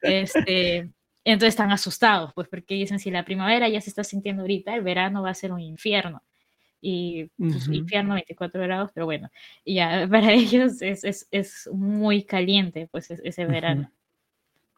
Este, 0.00 0.90
entonces 1.24 1.50
están 1.50 1.70
asustados, 1.70 2.32
pues 2.34 2.48
porque 2.48 2.74
dicen, 2.74 2.98
si 2.98 3.10
la 3.10 3.24
primavera 3.24 3.68
ya 3.68 3.80
se 3.80 3.90
está 3.90 4.04
sintiendo 4.04 4.42
ahorita, 4.42 4.74
el 4.74 4.82
verano 4.82 5.22
va 5.22 5.30
a 5.30 5.34
ser 5.34 5.52
un 5.52 5.60
infierno 5.60 6.22
y 6.80 7.26
pues, 7.36 7.68
infierno 7.68 8.14
24 8.14 8.62
grados, 8.62 8.90
pero 8.94 9.06
bueno, 9.06 9.30
ya 9.64 10.06
para 10.10 10.32
ellos 10.32 10.80
es, 10.80 11.04
es, 11.04 11.28
es 11.30 11.68
muy 11.72 12.22
caliente 12.24 12.88
pues 12.90 13.10
ese 13.10 13.46
verano. 13.46 13.90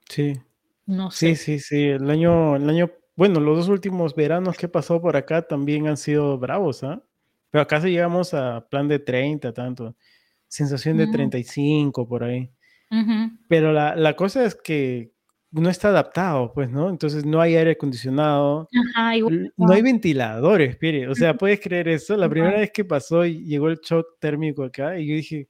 Sí. 0.09 0.40
No 0.87 1.11
sé. 1.11 1.37
Sí, 1.37 1.37
sí, 1.37 1.59
sí, 1.61 1.83
el 1.85 2.11
año, 2.11 2.57
el 2.57 2.68
año, 2.68 2.90
bueno, 3.16 3.40
los 3.40 3.59
dos 3.59 3.68
últimos 3.68 4.14
veranos 4.14 4.57
que 4.57 4.68
pasó 4.68 5.01
por 5.01 5.16
acá 5.16 5.42
también 5.42 5.87
han 5.87 5.96
sido 5.96 6.38
bravos, 6.38 6.83
¿ah? 6.85 7.03
Pero 7.51 7.62
acá 7.62 7.81
se 7.81 7.90
llegamos 7.90 8.33
a 8.35 8.66
plan 8.68 8.88
de 8.88 8.99
30, 8.99 9.53
tanto, 9.53 9.96
sensación 10.46 10.96
de 10.96 11.09
35 11.09 12.09
por 12.09 12.25
ahí. 12.25 12.51
Pero 13.49 13.73
la, 13.73 13.94
la 13.94 14.16
cosa 14.16 14.44
es 14.44 14.55
que 14.55 15.12
no 15.53 15.68
está 15.68 15.88
adaptado, 15.88 16.53
pues, 16.53 16.70
¿no? 16.70 16.88
Entonces 16.88 17.25
no 17.25 17.40
hay 17.40 17.57
aire 17.57 17.73
acondicionado, 17.73 18.68
no 19.57 19.73
hay 19.73 19.83
ventiladores, 19.83 20.70
espere, 20.70 21.09
o 21.09 21.14
sea, 21.14 21.35
¿puedes 21.35 21.61
creer 21.61 21.88
eso? 21.88 22.16
La 22.16 22.29
primera 22.29 22.59
vez 22.59 22.70
que 22.73 22.85
pasó 22.85 23.25
y 23.25 23.44
llegó 23.44 23.68
el 23.68 23.79
shock 23.79 24.18
térmico 24.20 24.62
acá 24.62 24.99
y 24.99 25.09
yo 25.09 25.14
dije, 25.16 25.49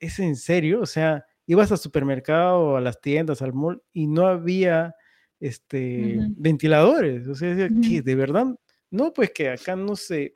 ¿es 0.00 0.18
en 0.18 0.36
serio? 0.36 0.80
O 0.80 0.86
sea, 0.86 1.24
ibas 1.46 1.70
al 1.70 1.78
supermercado 1.78 2.58
o 2.60 2.76
a 2.76 2.80
las 2.80 3.00
tiendas, 3.00 3.40
al 3.40 3.52
mall 3.52 3.82
y 3.92 4.08
no 4.08 4.26
había 4.26 4.94
este, 5.40 6.18
ventiladores. 6.36 7.28
O 7.28 7.34
sea, 7.34 7.68
que 7.68 8.02
de 8.02 8.14
verdad, 8.14 8.46
no, 8.90 9.12
pues 9.12 9.30
que 9.32 9.50
acá 9.50 9.76
no 9.76 9.96
sé. 9.96 10.32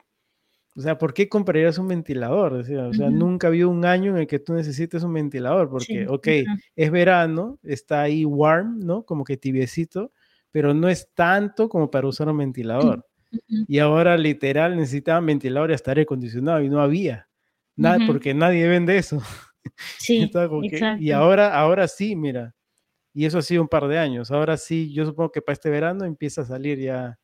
O 0.75 0.81
sea, 0.81 0.97
¿por 0.97 1.13
qué 1.13 1.27
comprarías 1.27 1.77
un 1.77 1.89
ventilador? 1.89 2.53
O 2.53 2.63
sea, 2.63 3.09
nunca 3.09 3.47
ha 3.47 3.49
habido 3.49 3.69
un 3.69 3.83
año 3.83 4.11
en 4.11 4.17
el 4.21 4.27
que 4.27 4.39
tú 4.39 4.53
necesites 4.53 5.03
un 5.03 5.13
ventilador, 5.13 5.69
porque, 5.69 6.07
ok, 6.07 6.27
es 6.75 6.91
verano, 6.91 7.59
está 7.63 8.03
ahí 8.03 8.23
warm, 8.23 8.79
¿no? 8.79 9.03
Como 9.03 9.25
que 9.25 9.35
tibiecito, 9.35 10.13
pero 10.49 10.73
no 10.73 10.87
es 10.87 11.09
tanto 11.13 11.67
como 11.67 11.91
para 11.91 12.07
usar 12.07 12.29
un 12.29 12.37
ventilador. 12.37 13.05
Y 13.67 13.79
ahora 13.79 14.17
literal 14.17 14.75
necesitaban 14.77 15.25
ventilador 15.25 15.71
y 15.71 15.73
hasta 15.73 15.91
aire 15.91 16.03
acondicionado 16.03 16.61
y 16.61 16.69
no 16.69 16.81
había. 16.81 17.27
Nada, 17.75 17.99
porque 18.05 18.33
nadie 18.33 18.67
vende 18.67 18.97
eso. 18.97 19.21
Sí, 19.99 20.29
y 20.99 21.11
ahora, 21.11 21.55
ahora 21.55 21.87
sí, 21.87 22.15
mira. 22.15 22.55
Y 23.13 23.25
eso 23.25 23.39
ha 23.39 23.41
sido 23.41 23.61
un 23.61 23.67
par 23.67 23.87
de 23.87 23.97
años. 23.97 24.31
Ahora 24.31 24.57
sí, 24.57 24.93
yo 24.93 25.05
supongo 25.05 25.31
que 25.31 25.41
para 25.41 25.53
este 25.53 25.69
verano 25.69 26.05
empieza 26.05 26.41
a 26.41 26.45
salir 26.45 26.79
ya 26.79 27.19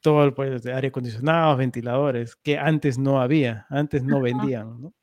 todo 0.00 0.24
el 0.24 0.34
pues, 0.34 0.62
de 0.62 0.72
aire 0.72 0.88
acondicionado, 0.88 1.56
ventiladores, 1.56 2.36
que 2.36 2.58
antes 2.58 2.98
no 2.98 3.20
había, 3.20 3.66
antes 3.70 4.04
no 4.04 4.20
vendían, 4.20 4.80
¿no? 4.80 4.94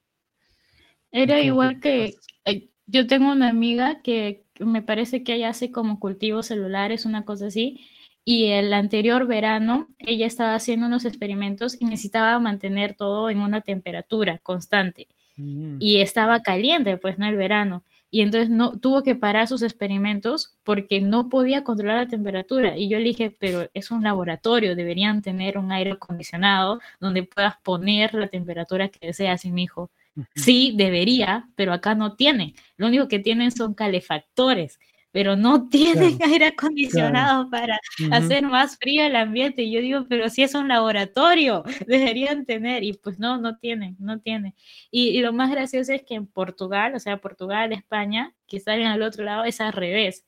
Era 1.12 1.42
igual 1.42 1.80
que 1.80 2.16
eh, 2.46 2.70
yo 2.88 3.06
tengo 3.06 3.32
una 3.32 3.50
amiga 3.50 4.02
que 4.02 4.46
me 4.60 4.82
parece 4.82 5.24
que 5.24 5.36
ella 5.36 5.50
hace 5.50 5.72
como 5.72 6.00
cultivos 6.00 6.48
celulares, 6.48 7.06
una 7.06 7.24
cosa 7.24 7.48
así, 7.48 7.82
y 8.26 8.46
el 8.46 8.74
anterior 8.74 9.28
verano 9.28 9.90
ella 10.00 10.26
estaba 10.26 10.56
haciendo 10.56 10.88
unos 10.88 11.06
experimentos 11.06 11.80
y 11.80 11.86
necesitaba 11.86 12.40
mantener 12.40 12.96
todo 12.96 13.30
en 13.30 13.40
una 13.40 13.62
temperatura 13.62 14.40
constante. 14.40 15.08
Mm. 15.36 15.78
Y 15.80 15.98
estaba 15.98 16.42
caliente, 16.42 16.98
pues, 16.98 17.20
¿no? 17.20 17.28
El 17.28 17.36
verano. 17.36 17.84
Y 18.14 18.22
entonces 18.22 18.52
no, 18.52 18.78
tuvo 18.78 19.02
que 19.02 19.16
parar 19.16 19.48
sus 19.48 19.64
experimentos 19.64 20.56
porque 20.64 21.02
no 21.02 21.30
podía 21.30 21.64
controlar 21.64 21.98
la 21.98 22.08
temperatura. 22.08 22.78
Y 22.78 22.88
yo 22.88 23.00
le 23.00 23.06
dije, 23.06 23.36
pero 23.40 23.72
es 23.74 23.90
un 23.90 24.04
laboratorio, 24.04 24.76
deberían 24.76 25.24
tener 25.24 25.58
un 25.58 25.72
aire 25.72 25.94
acondicionado 25.94 26.80
donde 27.00 27.24
puedas 27.24 27.56
poner 27.64 28.14
la 28.14 28.28
temperatura 28.28 28.90
que 28.90 29.08
deseas. 29.08 29.46
Y 29.46 29.52
me 29.52 29.62
dijo, 29.62 29.90
sí, 30.36 30.76
debería, 30.78 31.50
pero 31.56 31.74
acá 31.74 31.96
no 31.96 32.14
tienen. 32.14 32.54
Lo 32.78 32.86
único 32.86 33.08
que 33.08 33.18
tienen 33.18 33.50
son 33.52 33.74
calefactores 33.74 34.80
pero 35.14 35.36
no 35.36 35.70
tienen 35.70 36.18
aire 36.26 36.48
acondicionado 36.48 37.48
para 37.50 37.80
hacer 38.12 38.44
más 38.44 38.78
frío 38.78 39.06
el 39.06 39.16
ambiente. 39.16 39.62
Y 39.62 39.72
yo 39.72 39.80
digo, 39.80 40.06
pero 40.10 40.28
si 40.28 40.42
es 40.42 40.56
un 40.56 40.68
laboratorio, 40.68 41.64
deberían 41.88 42.46
tener. 42.46 42.84
Y 42.84 42.94
pues 42.94 43.20
no, 43.20 43.38
no 43.38 43.58
tienen, 43.60 43.96
no 44.00 44.20
tienen. 44.20 44.56
Y, 44.90 45.22
lo 45.22 45.32
más 45.32 45.52
gracioso 45.52 45.94
es 45.94 46.02
que 46.02 46.16
en 46.16 46.26
Portugal, 46.26 46.96
o 46.96 47.00
sea, 47.00 47.22
Portugal, 47.22 47.72
España, 47.74 48.34
que 48.48 48.60
salen 48.60 48.88
al 48.88 49.04
otro 49.04 49.24
lado, 49.24 49.44
es 49.44 49.62
al 49.62 49.72
revés. 49.72 50.26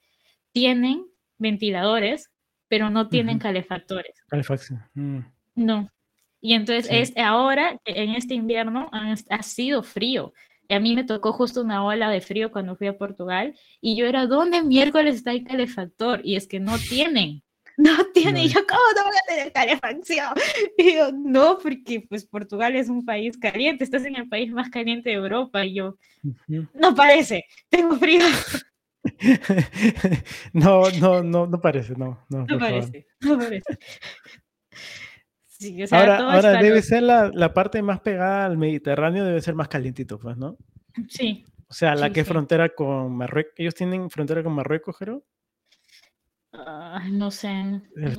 Tienen 0.51 1.07
ventiladores, 1.39 2.29
pero 2.67 2.91
no 2.91 3.09
tienen 3.09 3.39
calefactores. 3.39 4.21
Calefacción. 4.27 4.83
Mm. 4.93 5.19
No. 5.55 5.89
Y 6.41 6.53
entonces 6.53 6.87
es 6.91 7.17
ahora, 7.17 7.81
en 7.85 8.11
este 8.11 8.35
invierno, 8.35 8.91
ha 8.91 9.41
sido 9.41 9.81
frío 9.81 10.31
a 10.69 10.79
mí 10.79 10.95
me 10.95 11.03
tocó 11.03 11.33
justo 11.33 11.61
una 11.61 11.83
ola 11.85 12.09
de 12.09 12.21
frío 12.21 12.51
cuando 12.51 12.75
fui 12.75 12.87
a 12.87 12.97
Portugal 12.97 13.55
y 13.81 13.95
yo 13.95 14.05
era, 14.05 14.27
¿dónde 14.27 14.63
miércoles 14.63 15.15
está 15.15 15.31
el 15.31 15.43
calefactor? 15.43 16.21
Y 16.23 16.35
es 16.35 16.47
que 16.47 16.59
no 16.59 16.77
tienen. 16.77 17.41
No 17.77 17.91
tienen. 18.13 18.45
Y 18.45 18.47
yo, 18.47 18.65
¿cómo 18.65 18.79
no 18.95 19.03
voy 19.03 19.17
a 19.17 19.27
tener 19.27 19.51
calefacción? 19.51 20.33
Y 20.77 20.95
yo, 20.95 21.11
no, 21.11 21.57
porque 21.57 22.05
pues 22.07 22.25
Portugal 22.25 22.73
es 22.73 22.87
un 22.87 23.03
país 23.03 23.37
caliente, 23.37 23.83
estás 23.83 24.05
en 24.05 24.15
el 24.15 24.29
país 24.29 24.49
más 24.49 24.69
caliente 24.69 25.09
de 25.09 25.15
Europa. 25.15 25.65
Y 25.65 25.73
yo, 25.73 25.97
no 26.73 26.95
parece, 26.95 27.43
tengo 27.69 27.97
frío. 27.97 28.23
no, 30.53 30.89
no, 31.01 31.21
no, 31.21 31.47
no 31.47 31.59
parece, 31.59 31.95
no. 31.97 32.25
No, 32.29 32.45
no 32.45 32.57
parece, 32.57 33.07
no 33.19 33.37
parece. 33.37 33.77
Ahora, 35.91 36.17
ahora 36.33 36.61
debe 36.61 36.81
ser 36.81 37.03
la, 37.03 37.31
la, 37.33 37.53
parte 37.53 37.81
más 37.81 37.99
pegada 38.01 38.45
al 38.45 38.57
Mediterráneo, 38.57 39.25
debe 39.25 39.41
ser 39.41 39.55
más 39.55 39.67
calientito, 39.67 40.19
pues, 40.19 40.37
¿no? 40.37 40.57
Sí. 41.09 41.45
O 41.67 41.73
sea, 41.73 41.95
la 41.95 42.11
que 42.11 42.21
es 42.21 42.27
frontera 42.27 42.69
con 42.69 43.15
Marruecos. 43.15 43.53
¿Ellos 43.57 43.75
tienen 43.75 44.09
frontera 44.09 44.43
con 44.43 44.53
Marruecos, 44.53 44.95
Jero? 44.97 45.23
no 47.11 47.31
sé. 47.31 47.81
El 47.95 48.17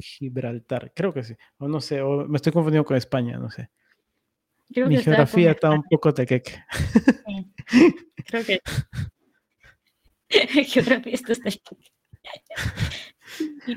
Gibraltar, 0.00 0.92
creo 0.94 1.12
que 1.12 1.24
sí. 1.24 1.34
O 1.58 1.68
no 1.68 1.80
sé, 1.80 2.00
o 2.00 2.26
me 2.26 2.36
estoy 2.36 2.52
confundiendo 2.52 2.86
con 2.86 2.96
España, 2.96 3.38
no 3.38 3.50
sé. 3.50 3.70
Mi 4.70 4.96
geografía 4.96 5.50
está 5.50 5.70
un 5.70 5.82
poco 5.82 6.14
tequeque. 6.14 6.64
Sí. 7.68 7.94
Creo 8.26 8.44
que. 8.44 8.60
geografía 10.64 11.14
está 11.14 11.34
tequeque. 11.34 11.92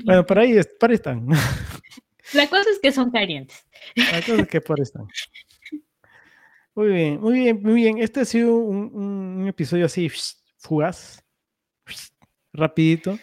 bueno, 0.04 0.24
por 0.24 0.38
ahí, 0.38 0.58
por 0.80 0.90
ahí 0.90 0.94
están. 0.94 1.28
La 2.32 2.48
cosa 2.48 2.70
es 2.70 2.78
que 2.80 2.92
son 2.92 3.10
calientes. 3.10 3.66
La 3.96 4.20
cosa 4.20 4.42
es 4.42 4.48
que 4.48 4.60
por 4.60 4.80
están. 4.80 5.06
Muy 6.74 6.88
bien, 6.88 7.20
muy 7.20 7.40
bien, 7.40 7.62
muy 7.62 7.74
bien. 7.74 7.98
Este 7.98 8.20
ha 8.20 8.24
sido 8.24 8.56
un, 8.56 9.46
episodio 9.48 9.86
así 9.86 10.08
fugaz, 10.58 11.24
rapidito, 12.52 13.18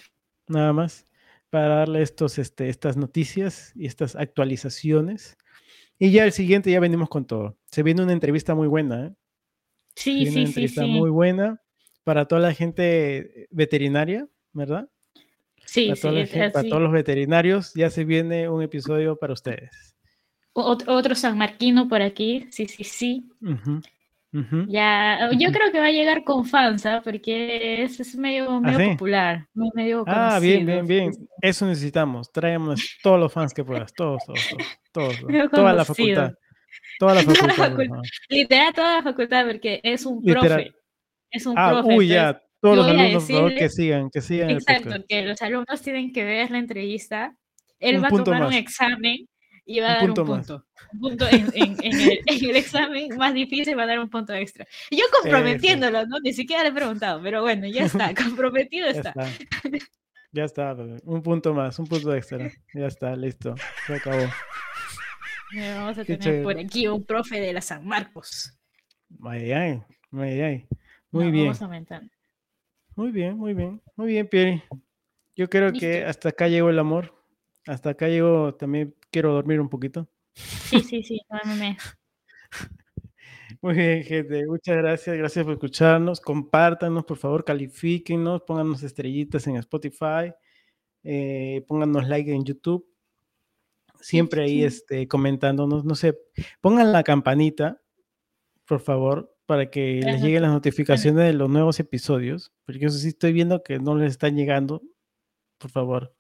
nada 0.48 0.74
más, 0.74 1.06
para 1.50 1.76
darle 1.76 2.02
estos, 2.02 2.38
este, 2.38 2.68
estas 2.68 2.98
noticias 2.98 3.72
y 3.76 3.86
estas 3.86 4.16
actualizaciones. 4.16 5.38
Y 5.98 6.12
ya 6.12 6.26
el 6.26 6.34
siguiente 6.34 6.70
ya 6.72 6.82
venimos 6.82 7.08
con 7.08 7.26
todo. 7.26 7.58
Se 7.72 7.84
viene 7.84 8.04
una 8.04 8.12
entrevista 8.12 8.56
muy 8.56 8.68
buena, 8.68 9.08
¿eh? 9.08 9.14
Sí, 9.96 10.26
sí, 10.26 10.32
una 10.32 10.48
entrevista 10.48 10.84
sí, 10.84 10.90
muy 10.90 11.10
buena 11.10 11.62
para 12.04 12.28
toda 12.28 12.42
la 12.42 12.54
gente 12.54 13.48
veterinaria, 13.52 14.28
¿verdad? 14.52 14.90
Sí, 15.76 15.92
para, 16.02 16.64
todos 16.64 16.82
los 16.82 16.94
veterinarios, 16.94 17.74
ya 17.74 17.90
se 17.90 18.06
viene 18.06 18.48
un 18.48 18.62
episodio 18.62 19.18
para 19.18 19.34
ustedes. 19.34 19.94
otro 20.54 21.16
San 21.16 21.38
Marquino 21.38 21.90
por 21.90 22.02
aquí, 22.02 22.48
sí, 22.50 22.66
sí, 22.66 22.86
sí. 22.86 23.30
Ya, 24.68 25.30
yo 25.38 25.52
creo 25.52 25.72
que 25.74 25.80
va 25.80 25.88
a 25.88 25.92
llegar 25.92 26.24
con 26.24 26.46
fans, 26.46 26.86
¿ah? 26.86 27.02
porque 27.04 27.84
es, 27.84 28.00
es 28.00 28.16
medio, 28.16 28.50
¿Ah, 28.50 28.60
medio 28.62 28.92
popular, 28.92 29.48
medio 29.54 30.06
Ah, 30.08 30.40
bien, 30.42 30.66
bien, 30.66 30.88
bien. 30.88 31.12
Eso 31.42 31.66
necesitamos. 31.66 32.32
Traemos 32.32 32.98
todos 33.04 33.20
los 33.20 33.34
fans 33.34 33.54
que 33.54 33.66
puedas, 33.66 33.94
todos, 33.94 34.24
todos, 34.26 34.40
todos, 34.94 35.16
toda 35.52 35.74
la 35.74 35.84
facultad. 35.84 36.32
Toda 37.00 37.16
la 37.16 37.22
facultad. 37.24 37.78
Literal, 38.30 38.74
toda 38.74 38.96
la 38.96 39.04
facultad, 39.04 39.46
porque 39.46 39.82
es 39.84 40.06
un 40.06 40.24
profe. 40.24 40.74
Es 41.30 41.46
un 41.46 41.58
ah, 41.58 41.72
profe. 41.72 41.98
Uy, 41.98 42.08
ya, 42.08 42.42
todos 42.66 42.78
los 42.78 42.88
alumnos, 42.88 43.24
por 43.26 43.36
favor, 43.36 43.54
que 43.54 43.70
sigan, 43.70 44.10
que 44.10 44.22
sigan. 44.22 44.50
Exacto, 44.50 44.96
que 45.08 45.22
los 45.22 45.40
alumnos 45.44 45.82
tienen 45.84 46.12
que 46.12 46.24
ver 46.24 46.50
la 46.50 46.58
entrevista. 46.58 47.36
Él 47.80 48.04
va 48.04 48.08
a 48.08 48.24
tomar 48.24 48.48
un 48.48 48.54
examen 48.54 49.28
y 49.66 49.80
va 49.82 49.92
a 49.92 49.96
dar 49.98 50.10
un 50.10 50.16
punto. 50.16 50.66
Un 50.94 51.00
punto 51.00 51.28
en, 51.30 51.78
el, 51.84 52.56
examen 52.56 53.16
más 53.18 53.36
difícil 53.36 53.78
va 53.78 53.84
a 53.84 53.86
dar 53.86 54.00
un 54.00 54.10
punto 54.10 54.34
extra. 54.34 54.66
yo 54.90 55.04
comprometiéndolo, 55.22 56.08
¿no? 56.08 56.20
Ni 56.24 56.34
siquiera 56.34 56.64
le 56.64 56.70
he 56.70 56.74
preguntado, 56.74 57.22
pero 57.22 57.44
bueno, 57.44 57.68
ya 57.68 57.86
está, 57.86 58.14
comprometido 58.24 58.88
está. 58.88 59.14
Ya 60.32 60.46
está, 60.46 60.76
un 61.04 61.22
punto 61.22 61.54
más, 61.54 61.78
un 61.78 61.86
punto 61.86 62.16
extra. 62.16 62.52
Ya 62.74 62.88
está, 62.88 63.16
listo, 63.16 63.54
se 63.86 63.94
acabó. 63.94 64.26
Vamos 65.54 66.00
a 66.00 66.04
tener 66.04 66.42
por 66.42 66.58
aquí 66.58 66.88
un 66.88 67.06
profe 67.06 67.40
de 67.40 67.54
la 67.54 67.62
San 67.62 67.86
Marcos. 67.86 68.58
Ay, 69.24 69.52
ay, 69.52 69.82
ay, 70.14 70.68
Muy 71.12 71.30
bien. 71.30 71.46
Vamos 71.46 71.62
aumentando. 71.62 72.15
Muy 72.96 73.12
bien, 73.12 73.38
muy 73.38 73.54
bien. 73.54 73.82
Muy 73.98 74.08
bien, 74.08 74.28
Pierre. 74.28 74.64
Yo 75.36 75.50
creo 75.50 75.74
que 75.74 76.06
hasta 76.06 76.30
acá 76.30 76.48
llegó 76.48 76.70
el 76.70 76.80
amor. 76.80 77.14
Hasta 77.68 77.90
acá 77.90 78.08
llegó, 78.08 78.56
también 78.56 78.96
quiero 79.12 79.34
dormir 79.34 79.60
un 79.60 79.68
poquito. 79.68 80.08
Sí, 80.34 80.80
sí, 80.80 81.04
sí, 81.04 81.20
Muy 83.62 83.74
bien, 83.74 84.04
gente. 84.04 84.48
Muchas 84.48 84.78
gracias. 84.78 85.18
Gracias 85.18 85.44
por 85.44 85.56
escucharnos. 85.56 86.22
Compártanos, 86.22 87.04
por 87.04 87.18
favor, 87.18 87.44
califíquenos, 87.44 88.44
pónganos 88.44 88.82
estrellitas 88.84 89.46
en 89.48 89.58
Spotify, 89.58 90.32
eh, 91.04 91.66
pónganos 91.68 92.08
like 92.08 92.32
en 92.32 92.46
YouTube. 92.46 92.88
Siempre 94.00 94.44
ahí 94.44 94.64
este, 94.64 95.08
comentándonos, 95.08 95.84
no 95.84 95.96
sé, 95.96 96.18
pongan 96.62 96.92
la 96.92 97.04
campanita, 97.04 97.82
por 98.66 98.80
favor, 98.80 99.35
para 99.46 99.70
que 99.70 100.02
les 100.04 100.22
lleguen 100.22 100.42
las 100.42 100.52
notificaciones 100.52 101.26
de 101.26 101.34
los 101.34 101.50
nuevos 101.50 101.80
episodios, 101.80 102.52
porque 102.66 102.86
eso 102.86 102.98
sí 102.98 103.10
estoy 103.10 103.34
viendo 103.34 103.64
que 103.64 103.80
no 103.80 103.96
les 103.96 104.12
están 104.12 104.36
llegando. 104.36 104.82
Por 105.58 105.72
favor, 105.72 106.16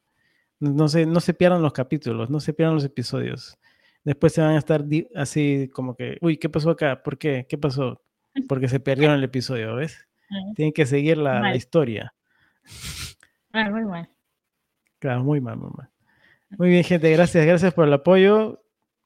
no 0.59 0.87
se, 0.87 1.05
no 1.05 1.19
se 1.19 1.33
pierdan 1.33 1.61
los 1.61 1.73
capítulos, 1.73 2.29
no 2.29 2.39
se 2.39 2.53
pierdan 2.53 2.75
los 2.75 2.85
episodios. 2.85 3.57
Después 4.03 4.33
se 4.33 4.41
van 4.41 4.51
a 4.51 4.59
estar 4.59 4.85
así 5.15 5.69
como 5.73 5.95
que, 5.95 6.17
uy, 6.21 6.37
¿qué 6.37 6.49
pasó 6.49 6.69
acá? 6.69 7.01
¿Por 7.01 7.17
qué? 7.17 7.47
¿Qué 7.49 7.57
pasó? 7.57 8.01
Porque 8.47 8.69
se 8.69 8.79
perdieron 8.79 9.17
el 9.17 9.23
episodio, 9.23 9.75
¿ves? 9.75 10.07
Tienen 10.55 10.73
que 10.73 10.85
seguir 10.85 11.17
la, 11.17 11.55
historia. 11.55 12.13
Ah, 13.51 13.69
muy 13.69 13.85
mal. 13.85 14.09
Claro, 14.99 15.23
muy 15.23 15.39
mal, 15.39 15.57
muy 15.57 15.69
mal. 15.75 15.89
Muy 16.57 16.69
bien, 16.69 16.83
gente, 16.83 17.11
gracias, 17.11 17.45
gracias 17.45 17.73
por 17.73 17.87
el 17.87 17.93
apoyo. 17.93 18.63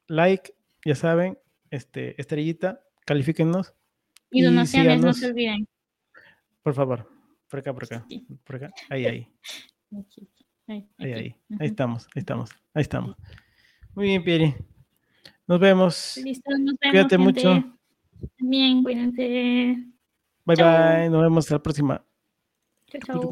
Like, 0.07 0.53
ya 0.85 0.95
saben, 0.95 1.37
este, 1.71 2.19
estrellita, 2.19 2.81
califíquennos. 3.05 3.73
Y 4.31 4.41
donaciones, 4.41 5.01
no 5.01 5.13
se 5.13 5.27
olviden. 5.27 5.67
Por 6.61 6.73
favor, 6.73 7.09
por 7.49 7.59
acá, 7.59 7.73
por 7.73 7.83
acá, 7.83 8.05
por 8.43 8.55
acá, 8.55 8.73
ahí, 8.89 9.05
ahí. 9.05 9.27
Ahí, 10.67 10.87
ahí, 10.99 11.35
ahí, 11.59 11.67
estamos, 11.67 12.05
ahí 12.15 12.19
estamos, 12.19 12.51
ahí 12.73 12.81
estamos. 12.81 13.15
Muy 13.95 14.05
bien, 14.05 14.23
Pieri. 14.23 14.55
Nos 15.47 15.59
vemos. 15.59 16.17
Listo, 16.23 16.51
nos 16.51 16.75
vemos. 16.79 16.91
Cuídate 16.91 17.17
mucho. 17.17 17.63
Bien, 18.37 18.83
cuídense. 18.83 19.87
Bye 20.45 20.55
bye, 20.55 21.09
nos 21.09 21.21
vemos 21.23 21.45
hasta 21.45 21.55
la 21.55 21.63
próxima. 21.63 22.05
Chao, 23.05 23.31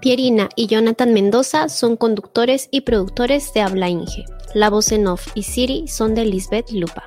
Pierina 0.00 0.48
y 0.56 0.66
Jonathan 0.66 1.12
Mendoza 1.12 1.68
son 1.68 1.96
conductores 1.96 2.68
y 2.70 2.82
productores 2.82 3.52
de 3.52 3.60
Habla 3.60 3.90
Inge. 3.90 4.24
La 4.54 4.70
voz 4.70 4.92
en 4.92 5.06
off 5.06 5.28
y 5.34 5.42
Siri 5.42 5.88
son 5.88 6.14
de 6.14 6.24
Lisbeth 6.24 6.70
Lupa. 6.72 7.04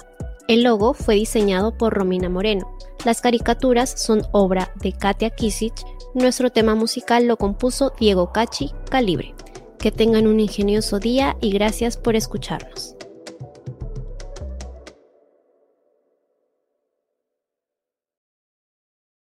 El 0.49 0.63
logo 0.63 0.93
fue 0.93 1.15
diseñado 1.15 1.77
por 1.77 1.93
Romina 1.93 2.27
Moreno. 2.27 2.77
Las 3.05 3.21
caricaturas 3.21 3.93
son 3.95 4.23
obra 4.33 4.73
de 4.75 4.91
Katia 4.91 5.29
Kisich. 5.29 5.85
Nuestro 6.13 6.49
tema 6.49 6.75
musical 6.75 7.27
lo 7.27 7.37
compuso 7.37 7.93
Diego 7.97 8.33
Cachi 8.33 8.71
Calibre. 8.89 9.33
Que 9.79 9.91
tengan 9.91 10.27
un 10.27 10.41
ingenioso 10.41 10.99
día 10.99 11.37
y 11.39 11.51
gracias 11.51 11.95
por 11.95 12.17
escucharnos. 12.17 12.97